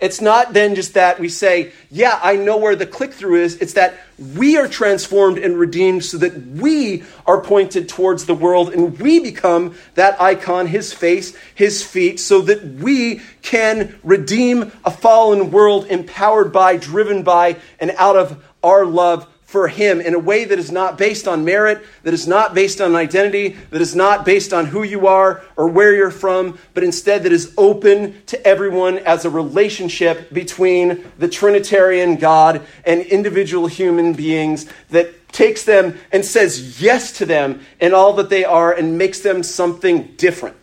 It's 0.00 0.20
not 0.20 0.54
then 0.54 0.74
just 0.74 0.94
that 0.94 1.20
we 1.20 1.28
say, 1.28 1.72
yeah, 1.90 2.18
I 2.22 2.36
know 2.36 2.56
where 2.56 2.74
the 2.74 2.86
click 2.86 3.12
through 3.12 3.42
is. 3.42 3.56
It's 3.56 3.74
that 3.74 3.98
we 4.36 4.56
are 4.56 4.66
transformed 4.66 5.38
and 5.38 5.58
redeemed 5.58 6.04
so 6.04 6.18
that 6.18 6.34
we 6.36 7.04
are 7.26 7.40
pointed 7.40 7.88
towards 7.88 8.24
the 8.24 8.34
world 8.34 8.72
and 8.72 8.98
we 8.98 9.20
become 9.20 9.74
that 9.94 10.20
icon, 10.20 10.66
his 10.66 10.92
face, 10.92 11.36
his 11.54 11.84
feet, 11.84 12.18
so 12.18 12.40
that 12.42 12.64
we 12.64 13.20
can 13.42 13.98
redeem 14.02 14.72
a 14.84 14.90
fallen 14.90 15.50
world 15.50 15.86
empowered 15.86 16.52
by, 16.52 16.76
driven 16.76 17.22
by, 17.22 17.56
and 17.78 17.92
out 17.98 18.16
of 18.16 18.42
our 18.62 18.86
love 18.86 19.26
for 19.50 19.66
Him 19.66 20.00
in 20.00 20.14
a 20.14 20.18
way 20.18 20.44
that 20.44 20.60
is 20.60 20.70
not 20.70 20.96
based 20.96 21.26
on 21.26 21.44
merit, 21.44 21.84
that 22.04 22.14
is 22.14 22.28
not 22.28 22.54
based 22.54 22.80
on 22.80 22.94
identity, 22.94 23.56
that 23.70 23.80
is 23.80 23.96
not 23.96 24.24
based 24.24 24.52
on 24.52 24.66
who 24.66 24.84
you 24.84 25.08
are 25.08 25.42
or 25.56 25.66
where 25.66 25.92
you're 25.92 26.12
from, 26.12 26.56
but 26.72 26.84
instead 26.84 27.24
that 27.24 27.32
is 27.32 27.52
open 27.58 28.22
to 28.26 28.46
everyone 28.46 28.98
as 28.98 29.24
a 29.24 29.30
relationship 29.30 30.32
between 30.32 31.04
the 31.18 31.26
Trinitarian 31.26 32.14
God 32.14 32.64
and 32.84 33.00
individual 33.00 33.66
human 33.66 34.12
beings 34.12 34.66
that 34.90 35.32
takes 35.32 35.64
them 35.64 35.98
and 36.12 36.24
says 36.24 36.80
yes 36.80 37.10
to 37.18 37.26
them 37.26 37.60
and 37.80 37.92
all 37.92 38.12
that 38.12 38.30
they 38.30 38.44
are 38.44 38.72
and 38.72 38.96
makes 38.96 39.18
them 39.18 39.42
something 39.42 40.14
different. 40.16 40.56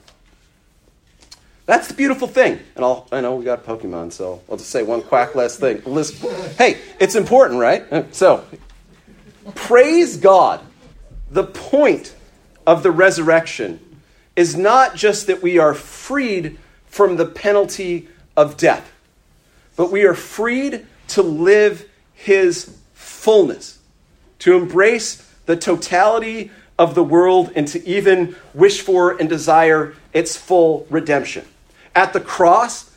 That's 1.65 1.89
the 1.89 1.93
beautiful 1.93 2.29
thing. 2.29 2.61
And 2.77 2.85
I'll, 2.85 3.05
I 3.11 3.19
know 3.19 3.35
we 3.35 3.43
got 3.43 3.65
Pokemon, 3.65 4.13
so 4.13 4.41
I'll 4.49 4.55
just 4.55 4.69
say 4.69 4.83
one 4.83 5.01
quack 5.01 5.35
last 5.35 5.59
thing. 5.59 5.81
Hey, 6.57 6.79
it's 7.01 7.15
important, 7.15 7.59
right? 7.59 8.15
So 8.15 8.45
Praise 9.55 10.17
God. 10.17 10.61
The 11.29 11.43
point 11.43 12.15
of 12.65 12.83
the 12.83 12.91
resurrection 12.91 13.79
is 14.35 14.55
not 14.55 14.95
just 14.95 15.27
that 15.27 15.41
we 15.41 15.57
are 15.57 15.73
freed 15.73 16.57
from 16.87 17.17
the 17.17 17.25
penalty 17.25 18.07
of 18.35 18.57
death, 18.57 18.91
but 19.75 19.91
we 19.91 20.03
are 20.03 20.13
freed 20.13 20.85
to 21.09 21.21
live 21.21 21.89
his 22.13 22.77
fullness, 22.93 23.79
to 24.39 24.55
embrace 24.55 25.27
the 25.45 25.55
totality 25.55 26.51
of 26.77 26.93
the 26.93 27.03
world, 27.03 27.51
and 27.55 27.67
to 27.67 27.85
even 27.87 28.35
wish 28.53 28.81
for 28.81 29.17
and 29.17 29.27
desire 29.27 29.95
its 30.13 30.37
full 30.37 30.85
redemption. 30.89 31.45
At 31.95 32.13
the 32.13 32.19
cross, 32.19 32.91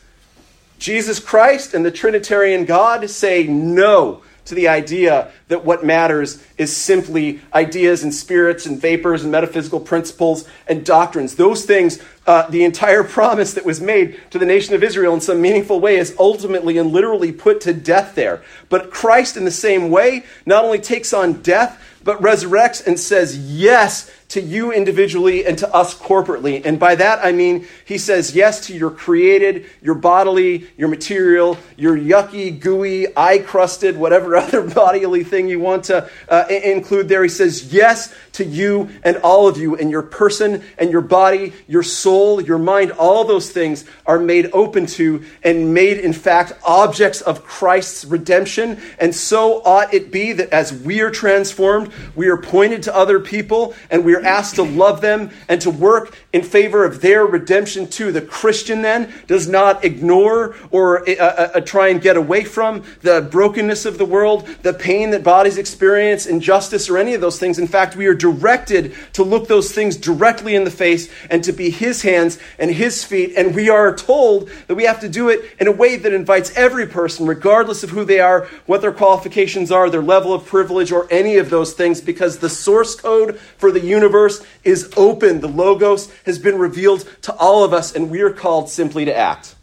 Jesus 0.79 1.21
Christ 1.21 1.75
and 1.75 1.85
the 1.85 1.91
Trinitarian 1.91 2.65
God 2.65 3.09
say 3.09 3.45
no 3.45 4.23
to 4.47 4.55
the 4.55 4.69
idea 4.69 5.31
that 5.49 5.65
what 5.65 5.85
matters 5.85 6.43
is 6.57 6.77
simply 6.77 7.41
ideas 7.55 8.03
and 8.03 8.15
spirits 8.15 8.67
and 8.67 8.81
vapors 8.81 9.23
and 9.23 9.33
metaphysical 9.33 9.81
principles 9.81 10.49
and 10.67 10.85
doctrines. 10.85 11.37
Those 11.37 11.65
things, 11.65 12.03
uh, 12.27 12.49
the 12.51 12.65
entire 12.65 13.05
promise 13.19 13.55
that 13.55 13.65
was 13.65 13.81
made 13.81 14.21
to 14.31 14.39
the 14.39 14.47
nation 14.47 14.75
of 14.75 14.83
Israel 14.83 15.15
in 15.15 15.21
some 15.21 15.41
meaningful 15.41 15.81
way 15.81 15.97
is 15.97 16.15
ultimately 16.19 16.79
and 16.79 16.93
literally 16.93 17.33
put 17.33 17.61
to 17.63 17.73
death 17.73 18.15
there. 18.15 18.43
But 18.69 18.91
Christ, 18.91 19.37
in 19.37 19.45
the 19.45 19.51
same 19.51 19.91
way, 19.91 20.25
not 20.47 20.65
only 20.65 20.79
takes 20.79 21.13
on 21.13 21.43
death, 21.43 21.81
but 22.03 22.21
resurrects 22.21 22.87
and 22.87 22.99
says 22.99 23.37
yes 23.37 24.11
to 24.31 24.41
you 24.41 24.73
individually 24.73 25.45
and 25.47 25.59
to 25.59 25.75
us 25.75 25.95
corporately. 25.95 26.65
And 26.65 26.79
by 26.79 26.95
that 26.97 27.25
I 27.25 27.33
mean 27.33 27.67
he 27.85 27.99
says 27.99 28.35
yes 28.35 28.67
to 28.67 28.77
your 28.77 28.91
created, 28.91 29.67
your 29.83 29.95
bodily, 29.95 30.69
your 30.77 30.89
material, 30.89 31.59
your 31.77 31.97
yucky, 31.97 32.59
gooey, 32.59 33.07
eye 33.17 33.39
crusted, 33.39 33.97
whatever 33.97 34.37
other 34.37 34.63
bodily 34.63 35.25
thing 35.25 35.49
you 35.49 35.61
want 35.61 35.85
to 35.85 36.09
uh, 36.29 36.45
include 36.49 37.09
there. 37.09 37.23
He 37.23 37.29
says 37.29 37.73
yes 37.73 38.15
to 38.33 38.45
you 38.45 38.89
and 39.03 39.17
all 39.19 39.49
of 39.49 39.59
you 39.59 39.77
and 39.77 39.91
your 39.91 40.03
person 40.03 40.63
and 40.79 40.91
your 40.91 41.01
body, 41.01 41.53
your 41.67 41.83
soul, 41.83 42.41
your 42.41 42.59
mind. 42.59 42.93
All 42.93 43.25
those 43.25 43.51
things 43.51 43.85
are 44.07 44.19
made 44.19 44.51
open 44.53 44.87
to 44.87 45.25
and 45.43 45.75
made, 45.75 45.99
in 45.99 46.13
fact, 46.13 46.53
objects 46.65 47.21
of 47.21 47.45
Christ's 47.45 48.05
redemption. 48.05 48.81
And 48.99 49.15
so 49.15 49.63
ought 49.65 49.93
it 49.93 50.11
be 50.11 50.33
that 50.33 50.51
as 50.51 50.73
we 50.73 51.01
are 51.01 51.11
transformed, 51.11 51.93
we 52.15 52.29
are 52.29 52.37
pointed 52.37 52.85
to 52.85 52.95
other 52.95 53.21
people 53.21 53.75
and 53.91 54.05
we 54.05 54.15
are 54.15 54.20
asked 54.25 54.57
to 54.57 54.63
love 54.63 55.01
them 55.01 55.31
and 55.49 55.61
to 55.61 55.71
work 55.71 56.17
in 56.33 56.43
favor 56.43 56.85
of 56.85 57.01
their 57.01 57.25
redemption 57.27 57.89
too. 57.89 58.13
The 58.13 58.23
Christian 58.23 58.83
then 58.83 59.13
does 59.27 59.49
not 59.49 59.85
ignore 59.85 60.55
or 60.71 61.09
uh, 61.09 61.15
uh, 61.15 61.51
uh, 61.55 61.61
try 61.61 61.89
and 61.89 62.01
get 62.01 62.17
away 62.17 62.45
from 62.45 62.85
the 63.03 63.29
brokenness 63.31 63.85
of 63.87 63.99
the 63.99 64.05
world, 64.05 64.47
the 64.63 64.75
pain 64.75 65.11
that 65.11 65.23
bodies 65.23 65.59
experience, 65.59 66.27
injustice, 66.27 66.89
or 66.89 66.99
any 66.99 67.15
of 67.15 67.21
those 67.21 67.39
things. 67.39 67.59
In 67.59 67.67
fact, 67.67 67.97
we 67.97 68.07
are 68.07 68.15
directed 68.15 68.95
to 69.15 69.23
look 69.23 69.49
those 69.49 69.73
things 69.73 69.97
directly 69.97 70.55
in 70.55 70.65
the 70.65 70.71
face 70.71 71.11
and 71.31 71.43
to 71.45 71.53
be 71.53 71.71
His 71.71 72.03
hands 72.03 72.39
and 72.59 72.71
His 72.71 73.05
feet. 73.05 73.35
And 73.37 73.55
we 73.55 73.69
are 73.69 73.95
told 73.95 74.51
that 74.67 74.75
we 74.75 74.85
have 74.85 75.01
to 75.01 75.09
do 75.09 75.29
it 75.29 75.57
in 75.59 75.67
a 75.67 75.73
way 75.73 75.97
that 75.97 76.13
invites 76.13 76.57
every 76.57 76.87
person, 76.87 77.27
regardless 77.27 77.83
of 77.83 77.91
who 77.91 78.05
they 78.05 78.21
are, 78.21 78.49
what 78.67 78.81
their 78.81 78.93
qualifications 78.93 79.73
are, 79.73 79.91
their 79.91 80.03
level 80.03 80.33
of 80.33 80.47
privilege, 80.47 80.93
or 80.93 81.07
any 81.11 81.37
of 81.37 81.51
those 81.51 81.73
things, 81.73 82.01
because 82.01 82.39
the 82.39 82.49
source 82.49 82.95
code 82.95 83.39
for 83.59 83.73
the 83.73 83.81
universe 84.11 84.45
is 84.65 84.93
open. 84.97 85.41
The 85.41 85.49
Logos 85.49 86.11
has 86.27 86.39
been 86.39 86.59
revealed 86.59 87.09
to 87.23 87.33
all 87.35 87.63
of 87.65 87.73
us, 87.73 87.95
and 87.95 88.11
we 88.11 88.21
are 88.23 88.33
called 88.33 88.69
simply 88.69 89.05
to 89.05 89.17
act. 89.17 89.55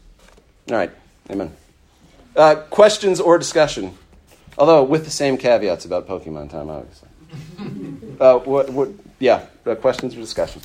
All 0.70 0.78
right, 0.78 0.92
amen. 1.30 1.54
Uh, 2.36 2.56
questions 2.70 3.20
or 3.20 3.38
discussion? 3.38 3.98
Although 4.58 4.84
with 4.84 5.04
the 5.04 5.12
same 5.12 5.38
caveats 5.38 5.86
about 5.86 6.08
Pokemon 6.08 6.50
time, 6.50 6.70
obviously. 6.70 7.10
Uh, 8.20 8.40
what, 8.40 8.68
what, 8.72 8.90
yeah, 9.20 9.46
uh, 9.68 9.76
questions 9.76 10.16
or 10.16 10.22
discussion? 10.22 10.60